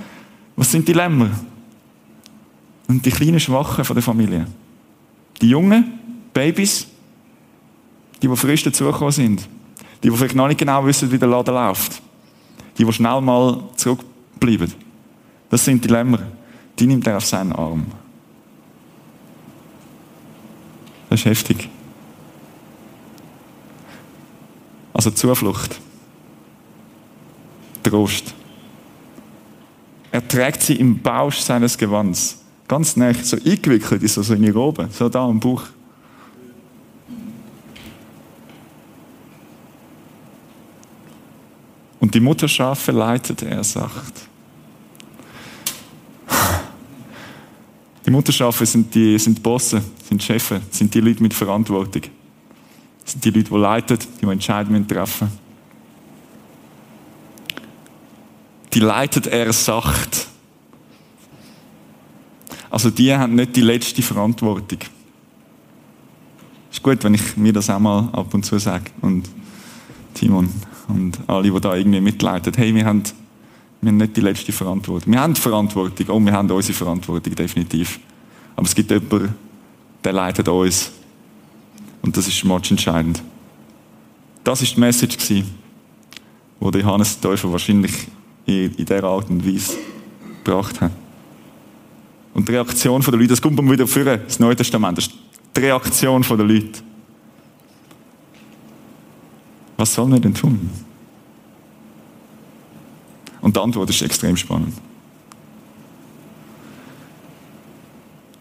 Was 0.62 0.70
sind 0.70 0.88
die 0.88 0.94
Lämmer? 0.94 1.32
Und 2.88 3.04
die 3.04 3.10
kleinen 3.10 3.40
Schwachen 3.40 3.84
von 3.84 3.96
der 3.96 4.04
Familie. 4.04 4.46
Die 5.42 5.50
Jungen, 5.50 6.00
Babys, 6.32 6.86
die, 8.22 8.28
die 8.28 8.36
frisch 8.36 8.62
dazugekommen 8.62 9.12
sind. 9.12 9.50
Die, 10.04 10.10
die 10.12 10.16
vielleicht 10.16 10.36
noch 10.36 10.48
nicht 10.48 10.60
genau 10.60 10.86
wissen, 10.86 11.12
wie 11.12 11.18
der 11.18 11.30
Laden 11.30 11.56
läuft. 11.56 12.00
Die, 12.78 12.86
die 12.86 12.94
schnell 12.94 13.20
mal 13.22 13.64
zurückbleiben. 13.76 14.72
Das 15.50 15.66
sind 15.66 15.84
die 15.84 15.88
Lämmer. 15.88 16.20
Die 16.78 16.86
nimmt 16.86 17.08
er 17.08 17.18
auf 17.18 17.26
seinen 17.26 17.54
Arm. 17.54 17.88
Das 21.10 21.22
ist 21.22 21.26
heftig. 21.26 21.70
Also 24.94 25.10
Zuflucht. 25.10 25.82
Trost. 27.82 28.36
Er 30.12 30.28
trägt 30.28 30.62
sie 30.62 30.76
im 30.76 31.02
Bausch 31.02 31.38
seines 31.38 31.78
Gewands. 31.78 32.44
Ganz 32.68 32.96
nah, 32.98 33.14
so 33.14 33.38
eingewickelt 33.38 34.04
ist 34.04 34.18
er 34.18 34.24
so 34.24 34.34
in 34.34 34.42
die 34.42 34.50
Robe, 34.50 34.90
so 34.92 35.08
da 35.08 35.26
am 35.26 35.40
Bauch. 35.40 35.64
Und 42.00 42.14
die 42.16 42.20
Mutterschafe 42.20 42.92
leitet 42.92 43.44
er 43.44 43.64
sacht. 43.64 44.14
Die 48.06 48.10
Mutterschafe 48.10 48.66
sind 48.66 48.94
die, 48.94 49.18
sind 49.20 49.42
Bosse, 49.42 49.82
sind 50.10 50.22
die 50.22 50.26
Chefs, 50.26 50.56
sind 50.72 50.94
die 50.94 51.00
Leute 51.00 51.22
mit 51.22 51.34
Verantwortung. 51.34 52.02
Das 53.04 53.14
sind 53.14 53.24
die 53.24 53.30
Leute, 53.30 53.50
die 53.50 53.58
leiten, 53.58 53.98
die 54.22 54.26
Entscheidungen 54.26 54.88
treffen. 54.88 55.30
Die 58.74 58.80
leitet 58.80 59.28
er 59.28 59.52
sacht. 59.52 60.28
Also 62.70 62.90
die 62.90 63.14
haben 63.14 63.36
nicht 63.36 63.56
die 63.56 63.62
letzte 63.62 64.02
Verantwortung. 64.02 64.80
Ist 66.72 66.82
gut, 66.82 67.04
wenn 67.04 67.16
ich 67.16 67.36
mir 67.36 67.52
das 67.52 67.70
auch 67.70 67.80
mal 67.80 68.10
ab 68.14 68.34
und 68.34 68.46
zu 68.46 68.58
sage. 68.60 68.86
Und 69.02 69.30
Timon 70.14 70.50
und 70.88 71.20
alle, 71.28 71.52
die 71.52 71.60
da 71.60 71.76
irgendwie 71.76 72.02
mitleiten. 72.02 72.54
Hey, 72.56 72.74
wir 72.74 72.86
haben, 72.86 73.04
wir 73.82 73.90
haben 73.90 73.98
nicht 73.98 74.16
die 74.16 74.22
letzte 74.22 74.52
Verantwortung. 74.52 75.12
Wir 75.12 75.20
haben 75.20 75.36
Verantwortung, 75.36 76.08
und 76.08 76.26
wir 76.26 76.34
haben 76.34 76.50
unsere 76.50 76.74
Verantwortung, 76.74 77.36
definitiv. 77.36 78.00
Aber 78.56 78.66
es 78.66 78.76
gibt 78.76 78.92
jemanden, 78.92 79.36
der 80.04 80.14
leitet 80.14 80.48
uns. 80.48 80.92
Und 82.02 82.16
das 82.16 82.28
ist 82.28 82.44
entscheidend. 82.44 83.22
Das 84.44 84.62
ist 84.62 84.76
die 84.76 84.80
Message 84.80 85.18
die 85.20 85.44
Johannes 86.80 87.20
Täufer 87.20 87.52
wahrscheinlich 87.52 88.08
in, 88.46 88.72
in 88.76 88.86
dieser 88.86 89.04
Art 89.04 89.30
und 89.30 89.46
Weise 89.46 89.78
gebracht 90.44 90.82
hat. 90.82 90.92
Und 92.34 92.48
die 92.48 92.54
Reaktion 92.54 93.02
der 93.02 93.14
Leute, 93.14 93.28
das 93.28 93.42
kommt 93.42 93.56
man 93.58 93.70
wieder 93.70 93.88
vor, 93.88 94.04
das 94.04 94.40
Neue 94.40 94.56
Testament, 94.56 94.98
das 94.98 95.08
ist 95.08 95.16
die 95.56 95.60
Reaktion 95.60 96.22
der 96.22 96.38
Leute. 96.38 96.80
Was 99.78 99.94
sollen 99.94 100.12
wir 100.12 100.20
denn 100.20 100.34
tun? 100.34 100.70
Und 103.42 103.56
die 103.56 103.60
Antwort 103.60 103.90
ist 103.90 104.02
extrem 104.02 104.38
spannend. 104.38 104.76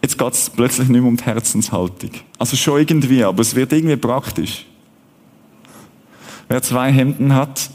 Jetzt 0.02 0.18
geht 0.18 0.32
es 0.32 0.50
plötzlich 0.50 0.88
nicht 0.88 1.00
mehr 1.00 1.08
um 1.08 1.16
die 1.16 1.24
Herzenshaltung. 1.24 2.10
Also 2.38 2.56
schon 2.56 2.78
irgendwie, 2.78 3.24
aber 3.24 3.40
es 3.40 3.54
wird 3.54 3.72
irgendwie 3.72 3.96
praktisch. 3.96 4.66
Wer 6.48 6.62
zwei 6.62 6.90
Hemden 6.92 7.34
hat, 7.34 7.70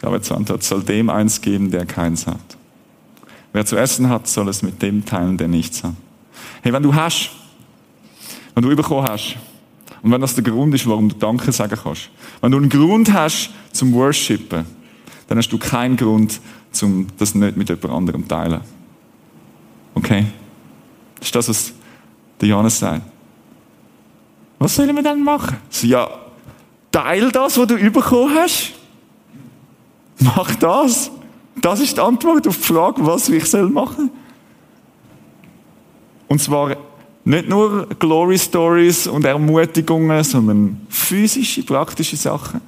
David 0.00 0.24
20 0.24 0.62
soll 0.62 0.82
dem 0.82 1.10
eins 1.10 1.40
geben, 1.40 1.70
der 1.70 1.86
keins 1.86 2.26
hat. 2.26 2.56
Wer 3.52 3.64
zu 3.64 3.76
essen 3.76 4.08
hat, 4.08 4.28
soll 4.28 4.48
es 4.48 4.62
mit 4.62 4.82
dem 4.82 5.04
teilen, 5.04 5.38
der 5.38 5.48
nichts 5.48 5.82
hat. 5.82 5.94
Hey, 6.62 6.72
wenn 6.72 6.82
du 6.82 6.94
hast, 6.94 7.30
wenn 8.54 8.62
du 8.62 8.76
bekommen 8.76 9.08
hast, 9.08 9.36
und 10.02 10.12
wenn 10.12 10.20
das 10.20 10.34
der 10.34 10.44
Grund 10.44 10.72
ist, 10.74 10.86
warum 10.86 11.08
du 11.08 11.16
Danke 11.16 11.50
sagen 11.50 11.76
kannst. 11.82 12.10
Wenn 12.40 12.52
du 12.52 12.58
einen 12.58 12.68
Grund 12.68 13.12
hast 13.12 13.50
zum 13.72 13.92
Worshipen, 13.92 14.64
dann 15.26 15.38
hast 15.38 15.48
du 15.48 15.58
keinen 15.58 15.96
Grund, 15.96 16.40
zum 16.70 17.08
das 17.18 17.34
nicht 17.34 17.56
mit 17.56 17.68
jemand 17.68 17.92
anderem 17.92 18.28
teilen. 18.28 18.60
Okay? 19.94 20.26
Das 21.18 21.26
ist 21.26 21.34
das, 21.34 21.48
was 21.48 21.72
der 22.40 22.48
Johannes 22.48 22.78
sagt. 22.78 23.02
Was 24.58 24.76
sollen 24.76 24.94
wir 24.94 25.02
dann 25.02 25.24
machen? 25.24 25.56
So, 25.70 25.86
ja, 25.86 26.08
teil 26.92 27.30
das, 27.32 27.58
was 27.58 27.66
du 27.66 27.90
bekommen 27.90 28.32
hast. 28.36 28.75
Mach 30.18 30.54
das. 30.56 31.10
Das 31.60 31.80
ist 31.80 31.96
die 31.96 32.00
Antwort 32.00 32.46
auf 32.46 32.56
die 32.56 32.62
Frage, 32.62 33.06
was 33.06 33.28
ich 33.28 33.52
machen 33.52 33.96
soll 33.96 34.10
Und 36.28 36.40
zwar 36.40 36.76
nicht 37.24 37.48
nur 37.48 37.88
Glory 37.98 38.38
Stories 38.38 39.06
und 39.06 39.24
Ermutigungen, 39.24 40.22
sondern 40.22 40.80
physische, 40.88 41.62
praktische 41.62 42.16
Sachen. 42.16 42.60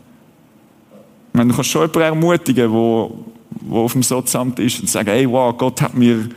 Ich 1.28 1.34
meine, 1.34 1.50
du 1.50 1.54
kannst 1.54 1.70
schon 1.70 1.82
jemanden 1.82 2.00
ermutigen, 2.00 2.72
wo, 2.72 3.24
wo 3.60 3.84
auf 3.84 3.92
dem 3.92 4.02
Sozzamt 4.02 4.58
ist 4.58 4.80
und 4.80 4.90
sagen, 4.90 5.10
hey, 5.10 5.30
wow, 5.30 5.56
Gott 5.56 5.80
hat 5.82 5.94
mir 5.94 6.28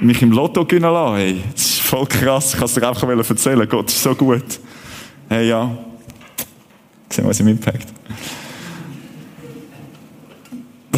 mich 0.00 0.22
im 0.22 0.32
Lotto 0.32 0.64
gewinnen 0.64 0.92
lassen. 0.92 1.16
Hey, 1.16 1.42
das 1.52 1.62
ist 1.62 1.80
voll 1.80 2.06
krass. 2.06 2.54
Ich 2.54 2.58
kann 2.58 2.64
es 2.64 2.74
dir 2.74 2.88
einfach 2.88 3.30
erzählen. 3.30 3.68
Gott 3.68 3.90
ist 3.90 4.02
so 4.02 4.14
gut. 4.14 4.60
Hey, 5.28 5.48
ja. 5.48 5.76
Sehen 7.10 7.24
wir 7.24 7.30
was 7.30 7.40
im 7.40 7.48
Impact. 7.48 7.88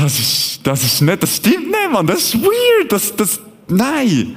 Das 0.05 0.19
ist, 0.19 0.61
das 0.63 0.85
ist 0.85 1.01
nicht, 1.01 1.23
das 1.23 1.37
stimmt 1.37 1.69
nicht, 1.69 1.91
Mann. 1.91 2.07
Das 2.07 2.19
ist 2.19 2.35
weird. 2.43 2.93
Das, 2.93 3.17
das, 3.17 3.41
nein. 3.69 4.37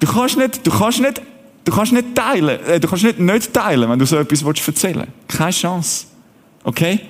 Du 0.00 0.06
kannst 0.08 0.36
nicht, 0.36 0.66
du 0.66 0.70
kannst 0.72 1.00
nicht, 1.00 1.22
du 1.64 1.72
kannst 1.72 1.92
nicht 1.92 2.12
teilen, 2.12 2.58
äh, 2.66 2.80
du 2.80 2.88
kannst 2.88 3.04
nicht 3.04 3.20
nicht 3.20 3.54
teilen, 3.54 3.88
wenn 3.88 4.00
du 4.00 4.04
so 4.04 4.16
etwas 4.16 4.44
willst 4.44 4.66
erzählen. 4.66 5.06
Keine 5.28 5.52
Chance. 5.52 6.06
Okay? 6.64 7.02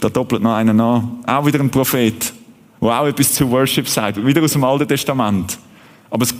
Da 0.00 0.08
doppelt 0.08 0.42
noch 0.42 0.54
einer 0.54 0.72
an. 0.82 1.22
Auch 1.24 1.46
wieder 1.46 1.60
ein 1.60 1.70
Prophet. 1.70 2.32
wo 2.80 2.90
auch 2.90 3.06
etwas 3.06 3.34
zu 3.34 3.48
Worship 3.48 3.88
sagt, 3.88 4.26
wieder 4.26 4.42
aus 4.42 4.54
dem 4.54 4.64
Alten 4.64 4.88
Testament. 4.88 5.56
Aber 6.10 6.24
es 6.24 6.34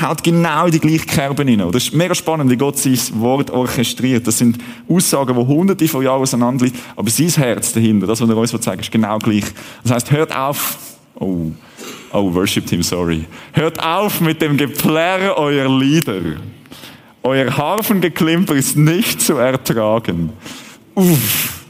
haut 0.00 0.22
genau 0.22 0.66
in 0.66 0.72
die 0.72 0.80
gleiche 0.80 1.06
Kerbe 1.06 1.44
hinein. 1.44 1.70
Das 1.70 1.84
ist 1.84 1.94
mega 1.94 2.14
spannend, 2.14 2.50
wie 2.50 2.56
Gott 2.56 2.78
sein 2.78 2.98
Wort 3.14 3.50
orchestriert. 3.50 4.26
Das 4.26 4.38
sind 4.38 4.58
Aussagen, 4.88 5.34
die 5.34 5.46
hunderte 5.46 5.88
von 5.88 6.02
Jahren 6.02 6.22
auseinander 6.22 6.64
liegen, 6.64 6.78
aber 6.96 7.10
sein 7.10 7.28
Herz 7.28 7.72
dahinter, 7.72 8.06
das, 8.06 8.20
was 8.20 8.28
er 8.28 8.36
uns 8.36 8.50
sagt, 8.50 8.80
ist 8.80 8.90
genau 8.90 9.18
gleich. 9.18 9.44
Das 9.82 9.92
heißt, 9.92 10.10
hört 10.10 10.34
auf, 10.34 10.78
oh, 11.16 11.50
oh, 12.12 12.34
Worship 12.34 12.66
Team, 12.66 12.82
sorry. 12.82 13.24
Hört 13.52 13.82
auf 13.82 14.20
mit 14.20 14.40
dem 14.40 14.56
Geplärr 14.56 15.36
eurer 15.36 15.78
Lieder. 15.78 16.20
Euer 17.22 17.56
Harfengeklimper 17.56 18.54
ist 18.54 18.76
nicht 18.76 19.20
zu 19.20 19.36
ertragen. 19.36 20.30
Uff. 20.94 21.64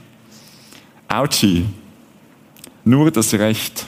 Autschi. 1.09 1.65
Nur 2.85 3.11
das 3.11 3.33
Recht. 3.35 3.87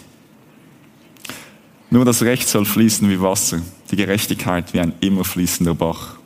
Nur 1.91 2.05
das 2.05 2.23
Recht 2.23 2.49
soll 2.49 2.65
fließen 2.65 3.09
wie 3.09 3.21
Wasser, 3.21 3.61
die 3.91 3.97
Gerechtigkeit 3.97 4.73
wie 4.75 4.81
ein 4.81 4.93
immer 5.01 5.25
fließender 5.25 5.75
Bach. 5.75 6.17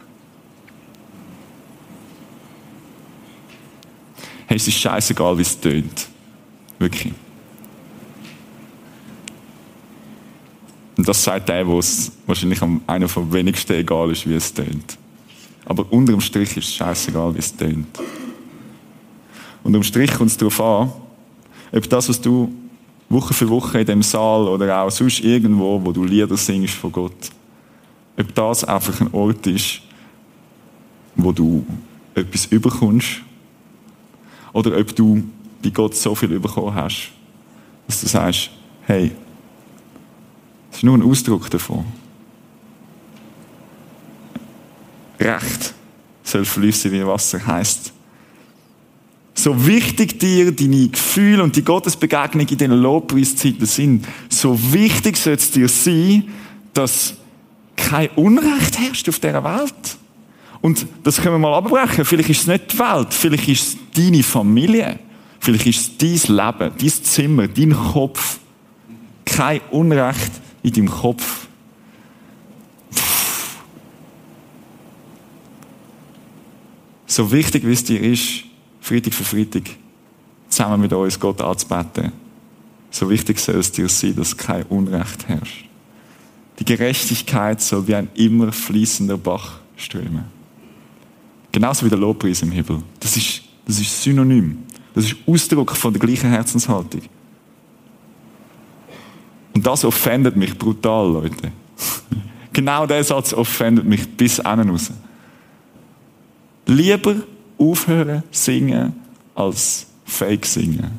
Hey, 4.47 4.57
es 4.57 4.67
ist 4.67 4.79
scheißegal, 4.79 5.37
wie 5.39 5.43
es 5.43 5.61
tönt. 5.61 6.09
Wirklich. 6.79 7.13
Und 10.97 11.09
das 11.09 11.23
sagt 11.23 11.49
der, 11.49 11.67
wo 11.67 11.79
es 11.79 12.13
wahrscheinlich 12.27 12.61
einer 12.87 13.09
vom 13.09 13.33
wenigsten 13.33 13.75
egal 13.75 14.11
ist, 14.11 14.29
wie 14.29 14.35
es 14.35 14.53
tönt. 14.53 14.99
Aber 15.65 15.91
unterm 15.93 16.21
Strich 16.21 16.57
ist 16.57 16.69
es 16.69 16.75
scheißegal, 16.75 17.35
wie 17.35 17.39
es 17.39 17.57
tönt. 17.57 17.99
Und 19.63 19.77
um 19.77 19.83
Strich 19.83 20.13
kommt 20.13 20.31
es 20.31 20.37
darauf 20.37 20.61
an, 20.61 20.93
ob 21.73 21.89
das, 21.89 22.09
was 22.09 22.21
du 22.21 22.53
Woche 23.09 23.35
für 23.35 23.49
Woche 23.49 23.81
in 23.81 23.87
dem 23.87 24.03
Saal 24.03 24.49
oder 24.49 24.83
auch 24.83 24.91
sonst 24.91 25.21
irgendwo, 25.21 25.81
wo 25.85 25.93
du 25.93 26.05
Lieder 26.05 26.37
singst 26.37 26.75
von 26.75 26.93
Gott, 26.93 27.31
ob 28.21 28.35
das 28.35 28.65
einfach 28.65 29.01
ein 29.01 29.13
Ort 29.13 29.47
ist, 29.47 29.81
wo 31.17 31.33
du 31.33 31.65
etwas 32.15 32.47
überkommst 32.47 33.23
oder 34.53 34.77
ob 34.79 34.95
du 34.95 35.25
bei 35.63 35.71
Gott 35.71 35.95
so 35.95 36.15
viel 36.15 36.39
bekommen 36.39 36.75
hast, 36.75 37.11
dass 37.87 38.01
du 38.01 38.07
sagst, 38.07 38.51
hey, 38.83 39.13
das 40.71 40.79
ist 40.79 40.85
nur 40.85 40.97
ein 40.97 41.03
Ausdruck 41.03 41.51
davon. 41.51 41.85
Recht 45.19 45.75
soll 46.23 46.45
fließen 46.45 46.93
wie 46.93 47.07
Wasser, 47.07 47.45
heißt 47.45 47.93
so 49.35 49.67
wichtig 49.67 50.19
dir 50.19 50.53
deine 50.53 50.89
Gefühle 50.89 51.43
und 51.43 51.57
die 51.57 51.65
Gottesbegegnung 51.65 52.47
in 52.47 52.59
diesen 52.59 52.83
Lobpreiszeiten 52.83 53.65
sind, 53.65 54.07
so 54.29 54.59
wichtig 54.73 55.17
soll 55.17 55.35
es 55.35 55.51
dir 55.51 55.69
sein, 55.69 56.25
dass 56.75 57.15
kein 57.89 58.09
Unrecht 58.11 58.79
herrscht 58.79 59.09
auf 59.09 59.19
dieser 59.19 59.43
Welt. 59.43 59.97
Und 60.61 60.87
das 61.03 61.17
können 61.17 61.37
wir 61.37 61.39
mal 61.39 61.55
abbrechen. 61.55 62.05
Vielleicht 62.05 62.31
ist 62.31 62.43
es 62.43 62.47
nicht 62.47 62.73
die 62.73 62.79
Welt, 62.79 63.15
vielleicht 63.15 63.49
ist 63.49 63.63
es 63.63 63.77
deine 63.95 64.23
Familie, 64.23 64.99
vielleicht 65.39 65.67
ist 65.67 66.01
es 66.01 66.27
dein 66.27 66.37
Leben, 66.37 66.73
dein 66.79 66.89
Zimmer, 66.89 67.49
dein 67.49 67.73
Kopf. 67.73 68.39
Kein 69.25 69.61
Unrecht 69.71 70.33
in 70.63 70.73
deinem 70.73 70.91
Kopf. 70.91 71.47
So 77.07 77.31
wichtig 77.33 77.67
wie 77.67 77.73
es 77.73 77.85
dir 77.85 78.01
ist, 78.01 78.45
Freitag 78.81 79.15
für 79.15 79.25
Freitag 79.25 79.63
zusammen 80.49 80.81
mit 80.81 80.93
uns 80.93 81.19
Gott 81.19 81.41
anzubeten. 81.41 82.13
So 82.91 83.09
wichtig 83.09 83.39
soll 83.39 83.57
es 83.57 83.73
dir 83.73 83.89
sein, 83.89 84.17
dass 84.17 84.37
kein 84.37 84.65
Unrecht 84.65 85.27
herrscht. 85.29 85.70
Die 86.61 86.65
Gerechtigkeit 86.65 87.61
soll 87.61 87.89
wie 87.89 87.95
ein 87.95 88.09
immer 88.15 88.53
fließender 88.53 89.17
Bach 89.17 89.61
strömen. 89.77 90.25
Genauso 91.51 91.87
wie 91.87 91.91
der 91.91 91.99
Lobpreis 91.99 92.43
im 92.43 92.53
Himmel. 92.53 92.83
Das 93.01 93.17
ist, 93.17 93.43
das 93.67 93.81
ist 93.81 94.03
Synonym. 94.03 94.59
Das 94.95 95.07
ist 95.07 95.17
Ausdruck 95.27 95.75
von 95.75 95.93
der 95.93 96.01
gleichen 96.01 96.31
Herzenshaltung. 96.31 97.03
Und 99.55 99.67
das 99.67 99.85
offendet 99.85 100.37
mich 100.37 100.57
brutal, 100.57 101.11
Leute. 101.11 101.51
genau 102.53 102.87
der 102.87 103.03
Satz 103.03 103.33
offendet 103.33 103.85
mich 103.85 104.09
bis 104.09 104.45
raus. 104.45 104.93
Lieber 106.67 107.17
aufhören 107.59 108.23
singen 108.31 108.95
als 109.35 109.87
fake 110.05 110.47
singen. 110.47 110.91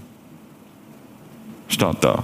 Steht 1.67 1.97
da. 2.01 2.23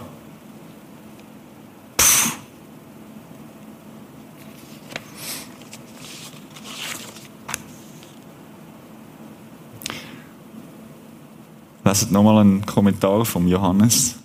Leset 11.87 12.11
nochmal 12.11 12.41
einen 12.41 12.65
Kommentar 12.65 13.23
von 13.23 13.47
Johannes. 13.47 14.15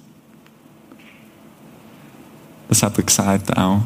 Das 2.68 2.83
hat 2.83 2.98
er 2.98 3.05
gesagt 3.05 3.57
auch 3.57 3.83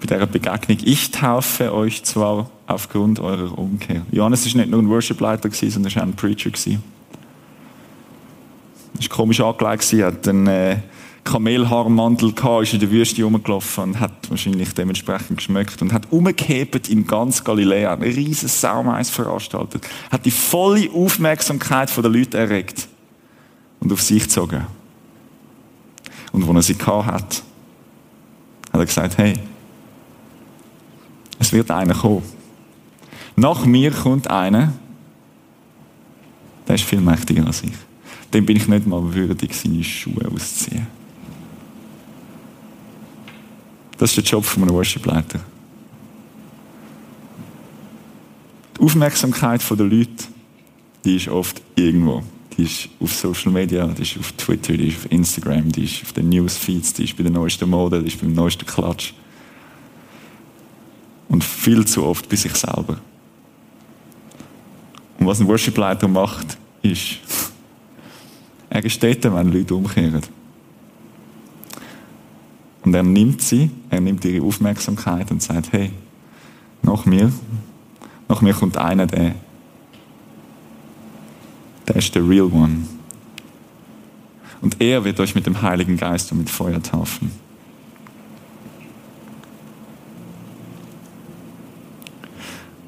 bei 0.00 0.06
dieser 0.06 0.26
Begegnung. 0.26 0.78
Ich 0.84 1.10
taufe 1.10 1.74
euch 1.74 2.02
zwar 2.02 2.48
aufgrund 2.66 3.20
eurer 3.20 3.58
Umkehr. 3.58 4.06
Johannes 4.10 4.46
war 4.46 4.60
nicht 4.62 4.70
nur 4.70 4.80
ein 4.80 4.88
Worship-Leiter, 4.88 5.50
sondern 5.50 5.92
er 5.92 5.98
auch 5.98 6.06
ein 6.06 6.14
Preacher. 6.14 6.50
Er 6.66 6.78
war 8.94 9.08
komisch 9.10 9.40
angelegt, 9.40 9.92
er 9.92 10.06
hat 10.06 10.26
einen 10.26 10.46
äh, 10.46 10.76
Kamelhaarmantel 11.24 12.32
ist 12.62 12.72
in 12.72 12.80
der 12.80 12.90
Wüste 12.90 13.22
rumgelaufen 13.22 13.84
und 13.84 14.00
hat 14.00 14.19
wahrscheinlich 14.30 14.72
dementsprechend 14.74 15.38
geschmeckt 15.38 15.82
und 15.82 15.92
hat 15.92 16.10
umgehebt 16.10 16.88
in 16.88 17.06
ganz 17.06 17.44
Galiläa, 17.44 17.94
ein 17.94 18.02
riesiges 18.02 18.60
Saumeis 18.60 19.10
veranstaltet, 19.10 19.86
hat 20.10 20.24
die 20.24 20.30
volle 20.30 20.90
Aufmerksamkeit 20.90 21.94
der 21.96 22.10
Leute 22.10 22.38
erregt 22.38 22.88
und 23.80 23.92
auf 23.92 24.00
sich 24.00 24.22
gezogen. 24.22 24.66
Und 26.32 26.48
als 26.48 26.56
er 26.56 26.62
sie 26.62 26.78
gehabt 26.78 27.06
hat, 27.06 27.42
hat 28.72 28.80
er 28.80 28.86
gesagt, 28.86 29.18
hey, 29.18 29.34
es 31.38 31.52
wird 31.52 31.70
einer 31.70 31.94
kommen. 31.94 32.22
Nach 33.36 33.64
mir 33.64 33.90
kommt 33.90 34.30
einer, 34.30 34.72
der 36.68 36.74
ist 36.74 36.84
viel 36.84 37.00
mächtiger 37.00 37.46
als 37.46 37.62
ich. 37.62 37.72
Dem 38.32 38.46
bin 38.46 38.56
ich 38.56 38.68
nicht 38.68 38.86
mal 38.86 39.12
würdig, 39.12 39.54
seine 39.54 39.82
Schuhe 39.82 40.30
auszuziehen. 40.32 40.99
Das 44.00 44.08
ist 44.08 44.16
der 44.16 44.24
Job 44.24 44.46
von 44.46 44.62
einem 44.62 44.74
Worship-Leiter. 44.74 45.40
Die 48.74 48.82
Aufmerksamkeit 48.82 49.62
der 49.68 49.76
Leute, 49.84 50.24
die 51.04 51.16
ist 51.16 51.28
oft 51.28 51.60
irgendwo. 51.76 52.22
Die 52.56 52.62
ist 52.62 52.88
auf 52.98 53.12
Social 53.12 53.52
Media, 53.52 53.86
die 53.88 54.00
ist 54.00 54.16
auf 54.18 54.32
Twitter, 54.32 54.72
die 54.72 54.88
ist 54.88 54.96
auf 54.96 55.12
Instagram, 55.12 55.70
die 55.70 55.84
ist 55.84 56.02
auf 56.02 56.14
den 56.14 56.30
Newsfeeds, 56.30 56.94
die 56.94 57.04
ist 57.04 57.14
bei 57.14 57.24
der 57.24 57.32
neuesten 57.32 57.68
Mode, 57.68 58.00
die 58.00 58.08
ist 58.08 58.18
beim 58.18 58.32
neuesten 58.32 58.64
Klatsch. 58.64 59.12
Und 61.28 61.44
viel 61.44 61.84
zu 61.84 62.02
oft 62.04 62.26
bei 62.26 62.36
sich 62.36 62.54
selber. 62.54 62.98
Und 65.18 65.26
was 65.26 65.40
ein 65.40 65.46
Worship-Leiter 65.46 66.08
macht, 66.08 66.56
ist, 66.80 67.18
er 68.70 68.88
steht 68.88 69.24
wenn 69.24 69.52
Leute 69.52 69.74
umkehren. 69.74 70.39
Und 72.82 72.94
er 72.94 73.02
nimmt 73.02 73.42
sie, 73.42 73.70
er 73.90 74.00
nimmt 74.00 74.24
ihre 74.24 74.44
Aufmerksamkeit 74.44 75.30
und 75.30 75.42
sagt, 75.42 75.72
hey, 75.72 75.92
nach 76.82 77.04
mir, 77.04 77.30
nach 78.28 78.40
mir 78.40 78.54
kommt 78.54 78.76
einer, 78.76 79.06
der, 79.06 79.34
der 81.86 81.96
ist 81.96 82.14
der 82.14 82.26
Real 82.26 82.46
One. 82.46 82.86
Und 84.62 84.80
er 84.80 85.04
wird 85.04 85.18
euch 85.20 85.34
mit 85.34 85.46
dem 85.46 85.60
Heiligen 85.60 85.96
Geist 85.96 86.32
und 86.32 86.38
mit 86.38 86.50
Feuer 86.50 86.82
taufen. 86.82 87.30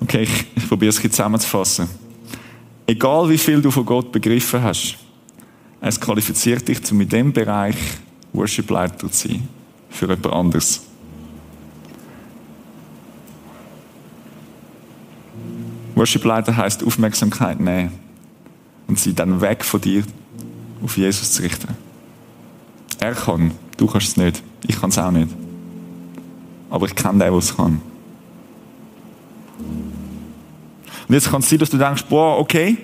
Okay, 0.01 0.23
ich, 0.23 0.47
ich 0.55 0.69
probiere 0.69 0.91
es 0.91 1.01
zusammenzufassen. 1.01 1.89
Egal 2.87 3.29
wie 3.29 3.39
viel 3.39 3.63
du 3.63 3.71
von 3.71 3.87
Gott 3.87 4.13
begriffen 4.13 4.63
hast, 4.63 4.97
es 5.81 6.01
qualifiziert 6.01 6.69
dich, 6.69 6.79
um 6.93 7.01
in 7.01 7.09
dem 7.09 7.33
Bereich 7.33 7.77
Worship-Leiter 8.33 9.11
zu 9.11 9.29
sein. 9.29 9.49
Für 9.93 10.07
jemand 10.07 10.27
anderes. 10.27 10.83
Worship-Leiter 15.95 16.57
heisst 16.57 16.83
Aufmerksamkeit 16.83 17.61
nehmen 17.61 17.93
und 18.89 18.99
sie 18.99 19.15
dann 19.15 19.41
weg 19.41 19.65
von 19.65 19.81
dir 19.81 20.03
auf 20.83 20.97
Jesus 20.97 21.33
zu 21.33 21.43
richten. 21.43 21.77
Er 22.99 23.15
kann, 23.15 23.53
du 23.77 23.87
kannst 23.87 24.09
es 24.09 24.17
nicht. 24.17 24.43
Ich 24.67 24.81
kann 24.81 24.91
es 24.91 24.99
auch 24.99 25.11
nicht. 25.11 25.29
Aber 26.71 26.87
ich 26.87 26.95
kenne 26.95 27.15
den, 27.15 27.19
der 27.21 27.33
es 27.35 27.57
kann. 27.57 27.81
Und 31.09 31.15
jetzt 31.15 31.31
kann 31.31 31.41
es 31.41 31.51
sein, 31.51 31.59
dass 31.59 31.71
du 31.71 31.79
denkst, 31.79 32.05
boah, 32.09 32.39
okay, 32.39 32.77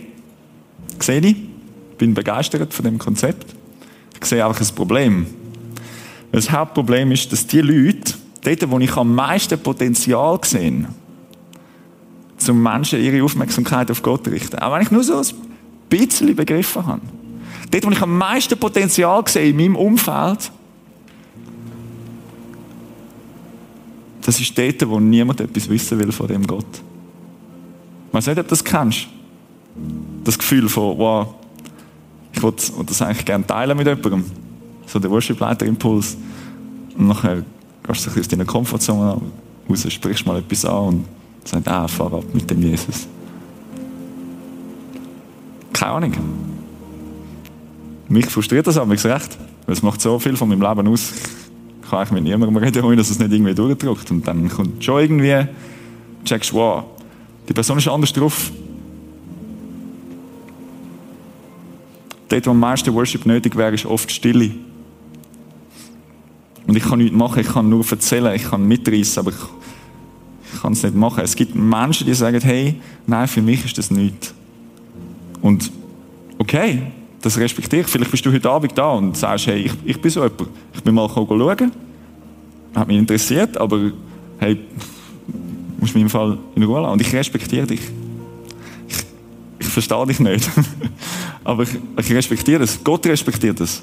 sehe 0.99 1.21
ich, 1.21 1.37
bin 1.97 2.15
begeistert 2.15 2.75
von 2.75 2.85
dem 2.85 2.99
Konzept. 2.99 3.55
Ich 4.21 4.27
sehe 4.27 4.45
einfach 4.45 4.61
ein 4.61 4.75
Problem. 4.75 5.27
Das 6.33 6.51
Hauptproblem 6.51 7.13
ist, 7.13 7.33
dass 7.33 7.47
die 7.47 7.61
Leute, 7.61 8.15
dort, 8.43 8.71
wo 8.71 8.79
ich 8.79 8.97
am 8.97 9.15
meisten 9.15 9.59
Potenzial 9.59 10.39
sehe, 10.45 10.87
zum 12.37 12.63
Menschen 12.63 13.01
ihre 13.03 13.23
Aufmerksamkeit 13.25 13.91
auf 13.91 14.03
Gott 14.03 14.29
richten, 14.29 14.59
auch 14.59 14.73
wenn 14.75 14.83
ich 14.83 14.91
nur 14.91 15.03
so 15.03 15.19
ein 15.19 15.25
bisschen 15.89 16.37
begriffen 16.37 16.87
habe, 16.87 17.01
dort, 17.71 17.87
wo 17.87 17.91
ich 17.91 18.03
am 18.03 18.17
meisten 18.17 18.59
Potenzial 18.59 19.27
sehe 19.27 19.51
in 19.51 19.57
meinem 19.57 19.77
Umfeld, 19.77 20.53
das 24.23 24.39
ist 24.39 24.57
dort, 24.57 24.89
wo 24.89 25.01
niemand 25.01 25.41
etwas 25.41 25.69
wissen 25.71 25.99
will 25.99 26.13
von 26.13 26.29
dem 26.29 26.47
Gott. 26.47 26.67
Ich 28.09 28.15
weiß 28.15 28.27
nicht, 28.27 28.39
ob 28.39 28.47
du 28.47 28.51
das 28.51 28.63
kennst. 28.63 29.09
Das 30.25 30.39
Gefühl 30.39 30.69
von, 30.69 30.99
wow, 30.99 31.35
ich 32.33 32.43
würde 32.43 32.63
das 32.87 33.03
eigentlich 33.03 33.25
gerne 33.25 33.47
teilen 33.47 33.77
mit 33.77 33.87
jemandem. 33.87 34.48
So 34.89 34.99
der 34.99 35.11
Worship-Leiter-Impuls. 35.11 36.17
Und 36.97 37.09
nachher 37.09 37.45
gehst 37.87 38.07
du 38.07 38.21
aus 38.21 38.29
deiner 38.29 38.45
Komfortzone 38.45 39.21
raus, 39.69 39.87
sprichst 39.89 40.27
mal 40.27 40.39
etwas 40.39 40.65
an 40.65 40.85
und 40.87 41.05
sagst, 41.45 41.69
ah, 41.69 41.87
fahr 41.87 42.13
ab 42.15 42.25
mit 42.33 42.51
dem 42.51 42.63
Jesus. 42.63 43.07
Keine 45.73 45.93
Ahnung. 45.93 46.13
Mich 48.09 48.27
frustriert 48.27 48.67
das 48.67 48.79
aber, 48.79 48.95
ich 48.95 49.05
recht. 49.05 49.39
Weil 49.67 49.75
es 49.75 49.83
macht 49.83 50.01
so 50.01 50.19
viel 50.19 50.35
von 50.37 50.49
meinem 50.49 50.63
Leben 50.63 50.89
aus. 50.89 51.13
Ich 51.83 51.91
kann 51.91 52.01
eigentlich 52.01 52.13
mit 52.13 52.25
niemandem 52.25 52.57
reden, 52.57 52.83
ohne 52.85 52.97
dass 52.97 53.11
es 53.11 53.19
nicht 53.19 53.31
irgendwie 53.31 53.55
durchdrückt. 53.55 54.11
Und 54.11 54.27
dann 54.27 54.49
kommt 54.49 54.83
schon 54.83 55.01
irgendwie, 55.01 55.47
checkst 56.25 56.55
wow, 56.55 56.85
die 57.49 57.53
Person 57.53 57.77
ist 57.77 57.89
anders 57.89 58.13
drauf. 58.13 58.51
Dort, 62.29 62.47
wo 62.47 62.51
am 62.51 62.61
meisten 62.61 62.93
Worship 62.95 63.27
nötig 63.27 63.57
wäre, 63.57 63.75
ist 63.75 63.87
oft 63.87 64.11
Stille. 64.11 64.51
Ich 66.79 66.85
kann 66.85 67.01
nichts 67.01 67.17
machen, 67.17 67.41
ich 67.41 67.49
kann 67.49 67.69
nur 67.69 67.85
erzählen, 67.91 68.33
ich 68.37 68.45
kann 68.45 68.65
mitreißen, 68.65 69.19
aber 69.19 69.33
ich, 69.33 69.37
ich 70.55 70.61
kann 70.63 70.75
es 70.75 70.85
nicht 70.85 70.95
machen. 70.95 71.25
Es 71.25 71.35
gibt 71.35 71.57
Menschen, 71.57 72.07
die 72.07 72.15
sagen, 72.15 72.41
hey, 72.41 72.77
nein, 73.05 73.27
für 73.27 73.43
mich 73.43 73.65
ist 73.65 73.77
das 73.79 73.91
nichts. 73.91 74.33
Und 75.43 75.73
okay, 76.39 76.83
das 77.21 77.37
respektiere 77.37 77.83
ich. 77.83 77.89
Vielleicht 77.89 78.13
bist 78.13 78.25
du 78.25 78.33
heute 78.33 78.49
Abend 78.49 78.79
da 78.79 78.93
und 78.93 79.17
sagst, 79.17 79.49
hey, 79.49 79.63
ich, 79.63 79.73
ich 79.85 80.01
bin 80.01 80.09
so 80.09 80.23
jemand. 80.23 80.51
Ich 80.73 80.81
bin 80.81 80.95
mal 80.95 81.09
schauen. 81.13 81.73
Hat 82.77 82.87
mich 82.87 82.97
interessiert, 82.97 83.57
aber 83.57 83.91
hey, 84.39 84.61
musst 85.81 85.95
mich 85.97 86.03
im 86.03 86.11
Fall 86.11 86.39
in 86.55 86.63
Ruhe 86.63 86.81
lassen. 86.81 86.93
Und 86.93 87.01
ich 87.01 87.13
respektiere 87.13 87.67
dich. 87.67 87.81
Ich, 88.87 88.99
ich 89.59 89.67
verstehe 89.67 90.07
dich 90.07 90.21
nicht. 90.21 90.49
aber 91.43 91.65
ich, 91.65 91.71
ich 91.97 92.13
respektiere 92.13 92.63
es. 92.63 92.79
Gott 92.85 93.05
respektiert 93.05 93.61
es. 93.63 93.83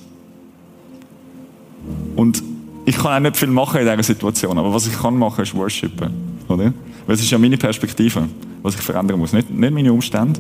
Und 2.15 2.41
ich 2.85 2.95
kann 2.97 3.13
auch 3.13 3.19
nicht 3.19 3.37
viel 3.37 3.49
machen 3.49 3.79
in 3.79 3.87
dieser 3.87 4.03
Situation, 4.03 4.57
aber 4.57 4.73
was 4.73 4.87
ich 4.87 4.93
kann 4.93 5.17
machen, 5.17 5.43
ist 5.43 5.55
worshipen. 5.55 6.11
Oder? 6.47 6.71
Weil 7.05 7.15
es 7.15 7.21
ist 7.21 7.31
ja 7.31 7.37
meine 7.37 7.57
Perspektive, 7.57 8.27
was 8.61 8.75
ich 8.75 8.81
verändern 8.81 9.19
muss, 9.19 9.33
nicht, 9.33 9.49
nicht 9.49 9.73
meine 9.73 9.91
Umstände. 9.91 10.39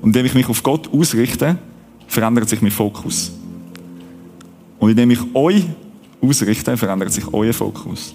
Und 0.00 0.08
indem 0.08 0.26
ich 0.26 0.34
mich 0.34 0.48
auf 0.48 0.62
Gott 0.62 0.88
ausrichte, 0.92 1.58
verändert 2.06 2.48
sich 2.48 2.60
mein 2.60 2.70
Fokus. 2.70 3.32
Und 4.78 4.90
indem 4.90 5.10
ich 5.10 5.20
euch 5.34 5.64
ausrichte, 6.20 6.76
verändert 6.76 7.12
sich 7.12 7.24
euer 7.32 7.52
Fokus. 7.52 8.14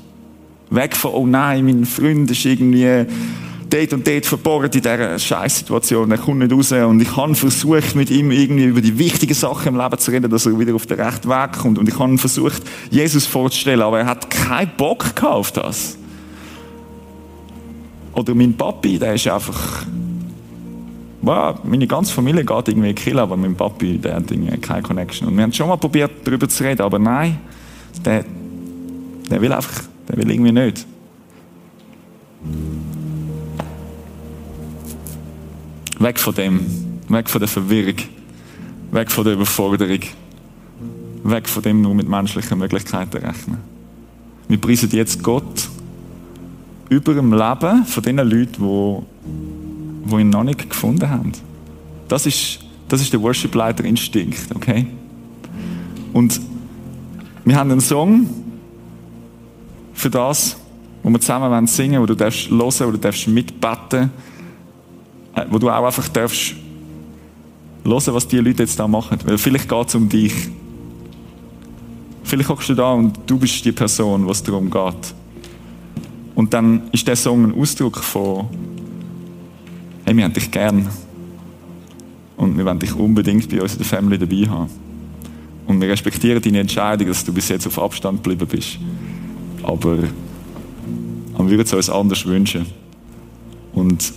Weg 0.69 0.95
von, 0.95 1.11
oh 1.13 1.27
nein, 1.27 1.65
mein 1.65 1.85
Freund 1.85 2.29
ist 2.31 2.45
irgendwie 2.45 3.05
dort 3.73 3.93
und 3.93 4.07
dort 4.07 4.25
verborgen 4.25 4.71
in 4.71 4.81
dieser 4.81 5.17
Scheißsituation. 5.17 6.11
Er 6.11 6.17
kommt 6.17 6.39
nicht 6.39 6.51
raus. 6.51 6.71
Und 6.71 7.01
ich 7.01 7.15
habe 7.15 7.33
versucht, 7.35 7.95
mit 7.95 8.11
ihm 8.11 8.31
irgendwie 8.31 8.65
über 8.65 8.81
die 8.81 8.97
wichtigen 8.97 9.33
Sachen 9.33 9.69
im 9.69 9.77
Leben 9.77 9.97
zu 9.97 10.11
reden, 10.11 10.29
dass 10.29 10.45
er 10.45 10.57
wieder 10.57 10.75
auf 10.75 10.85
den 10.85 10.99
rechten 10.99 11.29
Weg 11.29 11.53
kommt. 11.53 11.79
Und 11.79 11.89
ich 11.89 11.97
habe 11.97 12.17
versucht, 12.17 12.61
Jesus 12.91 13.25
vorzustellen, 13.25 13.81
aber 13.81 13.99
er 13.99 14.05
hat 14.05 14.29
keinen 14.29 14.71
Bock 14.77 15.05
auf 15.23 15.51
das. 15.51 15.97
Oder 18.13 18.35
mein 18.35 18.53
Papi, 18.53 18.99
der 18.99 19.15
ist 19.15 19.27
einfach, 19.27 19.85
wow, 21.21 21.57
meine 21.63 21.87
ganze 21.87 22.13
Familie 22.13 22.45
geht 22.45 22.67
irgendwie 22.67 22.89
in 22.89 22.95
Kill, 22.95 23.17
aber 23.17 23.35
mein 23.35 23.55
Papi, 23.55 23.97
der 23.97 24.17
hat 24.17 24.31
keine 24.61 24.83
Connection. 24.83 25.27
Und 25.27 25.35
wir 25.35 25.43
haben 25.43 25.53
schon 25.53 25.67
mal 25.67 25.77
probiert, 25.77 26.11
darüber 26.23 26.47
zu 26.47 26.63
reden, 26.63 26.83
aber 26.83 26.99
nein, 26.99 27.39
der, 28.05 28.23
der 29.31 29.41
will 29.41 29.51
einfach, 29.51 29.83
der 30.07 30.17
will 30.17 30.29
irgendwie 30.29 30.51
nicht. 30.51 30.85
Weg 35.99 36.19
von 36.19 36.33
dem. 36.33 36.61
Weg 37.09 37.29
von 37.29 37.39
der 37.39 37.47
Verwirrung. 37.47 37.95
Weg 38.91 39.11
von 39.11 39.23
der 39.23 39.33
Überforderung. 39.33 39.99
Weg 41.23 41.47
von 41.47 41.63
dem 41.63 41.81
nur 41.81 41.95
mit 41.95 42.07
menschlichen 42.07 42.57
Möglichkeiten 42.57 43.17
rechnen. 43.17 43.57
Wir 44.47 44.59
preisen 44.59 44.89
jetzt 44.91 45.23
Gott 45.23 45.69
über 46.89 47.13
dem 47.13 47.33
Leben 47.33 47.85
von 47.85 48.03
den 48.03 48.17
Leuten, 48.17 48.55
die, 48.59 50.09
die 50.09 50.21
ihn 50.21 50.29
noch 50.29 50.43
nicht 50.43 50.69
gefunden 50.69 51.09
haben. 51.09 51.31
Das 52.07 52.25
ist, 52.25 52.59
das 52.89 53.01
ist 53.01 53.13
der 53.13 53.21
Worship-Leiter-Instinkt, 53.21 54.53
okay? 54.53 54.85
Und 56.11 56.39
wir 57.45 57.55
haben 57.55 57.71
einen 57.71 57.81
Song 57.81 58.29
für 59.93 60.09
das, 60.09 60.57
wo 61.01 61.09
wir 61.09 61.19
zusammen 61.19 61.67
singen 61.67 61.93
wollen, 61.93 62.03
wo 62.03 62.05
du 62.07 62.15
darfst 62.15 62.49
hören, 62.49 62.87
wo 62.87 62.91
du 62.91 62.97
darfst 62.97 63.27
mitbeten 63.27 64.03
äh, 64.03 64.32
wo 65.49 65.57
du 65.57 65.69
auch 65.69 65.85
einfach 65.85 66.07
darfst 66.09 66.55
hören, 67.83 68.13
was 68.13 68.27
die 68.27 68.37
Leute 68.37 68.63
jetzt 68.63 68.79
da 68.79 68.87
machen. 68.87 69.17
Weil 69.25 69.37
vielleicht 69.37 69.69
geht 69.69 69.87
es 69.87 69.95
um 69.95 70.07
dich. 70.09 70.33
Vielleicht 72.23 72.49
hockst 72.49 72.69
du 72.69 72.75
da 72.75 72.93
und 72.93 73.19
du 73.25 73.37
bist 73.37 73.63
die 73.65 73.71
Person, 73.71 74.27
was 74.27 74.41
darum 74.41 74.69
geht. 74.69 75.13
Und 76.35 76.53
dann 76.53 76.89
ist 76.91 77.07
der 77.07 77.15
Song 77.15 77.43
ein 77.43 77.59
Ausdruck 77.59 77.97
von, 77.97 78.47
hey, 80.05 80.15
wir 80.15 80.23
haben 80.23 80.33
dich 80.33 80.49
gern. 80.49 80.87
Und 82.37 82.57
wir 82.57 82.65
wollen 82.65 82.79
dich 82.79 82.95
unbedingt 82.95 83.49
bei 83.49 83.61
uns 83.61 83.73
in 83.73 83.79
der 83.79 83.87
Family 83.87 84.17
dabei 84.17 84.49
haben. 84.49 84.69
Und 85.67 85.79
wir 85.79 85.89
respektieren 85.89 86.41
deine 86.41 86.59
Entscheidung, 86.59 87.07
dass 87.07 87.23
du 87.23 87.31
bis 87.31 87.49
jetzt 87.49 87.67
auf 87.67 87.79
Abstand 87.79 88.23
geblieben 88.23 88.47
bist. 88.49 88.79
Aber, 89.61 89.99
aber 91.35 91.49
wir 91.49 91.57
würden 91.57 91.67
es 91.67 91.73
uns 91.73 91.89
anders 91.89 92.25
wünschen. 92.25 92.65
Und 93.73 94.13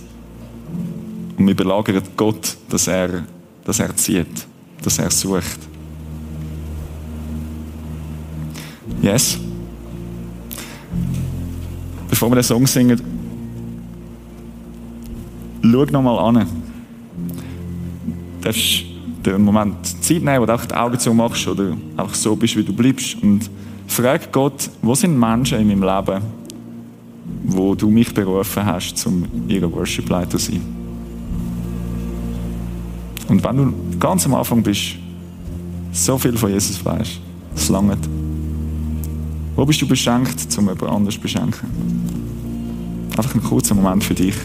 und 1.37 1.47
wir 1.47 1.55
belagern 1.55 2.01
Gott, 2.15 2.57
dass 2.69 2.87
er, 2.87 3.23
dass 3.63 3.79
er 3.79 3.95
zieht, 3.95 4.47
dass 4.81 4.97
er 4.97 5.11
sucht. 5.11 5.59
Yes. 9.01 9.37
Bevor 12.09 12.29
wir 12.31 12.35
den 12.35 12.43
Song 12.43 12.65
singen, 12.65 12.99
schau 15.61 15.85
nochmal 15.85 16.17
an. 16.17 16.47
Du 18.41 18.43
darfst 18.43 18.85
einen 19.25 19.43
Moment 19.43 19.85
Zeit 20.03 20.23
nehmen, 20.23 20.41
wo 20.41 20.45
du 20.45 20.53
auch 20.55 20.65
die 20.65 20.73
Augen 20.73 20.97
zu 20.97 21.13
machst 21.13 21.47
oder 21.47 21.75
einfach 21.97 22.15
so 22.15 22.35
bist, 22.35 22.55
wie 22.55 22.63
du 22.63 22.73
bleibst 22.73 23.21
und 23.21 23.49
frag 23.87 24.31
Gott, 24.31 24.69
wo 24.81 24.95
sind 24.95 25.19
Menschen 25.19 25.59
in 25.59 25.67
meinem 25.67 25.83
Leben, 25.83 26.23
wo 27.43 27.75
du 27.75 27.89
mich 27.89 28.13
berufen 28.13 28.65
hast, 28.65 29.05
um 29.05 29.25
ihre 29.47 29.71
Worship-Leiter 29.71 30.37
zu 30.37 30.51
sein. 30.51 30.86
Und 33.27 33.43
wenn 33.43 33.57
du 33.57 33.97
ganz 33.99 34.25
am 34.25 34.35
Anfang 34.35 34.63
bist, 34.63 34.95
so 35.91 36.17
viel 36.17 36.37
von 36.37 36.51
Jesus 36.51 36.83
weißt, 36.83 37.19
es 37.55 37.69
langt. 37.69 38.07
Wo 39.55 39.65
bist 39.65 39.81
du 39.81 39.87
beschenkt, 39.87 40.45
um 40.57 40.69
jemand 40.69 40.83
anders 40.83 41.15
zu 41.15 41.21
beschenken? 41.21 41.67
Einfach 43.17 43.33
ein 43.33 43.43
kurzer 43.43 43.73
Moment 43.73 44.03
für 44.03 44.13
dich. 44.13 44.35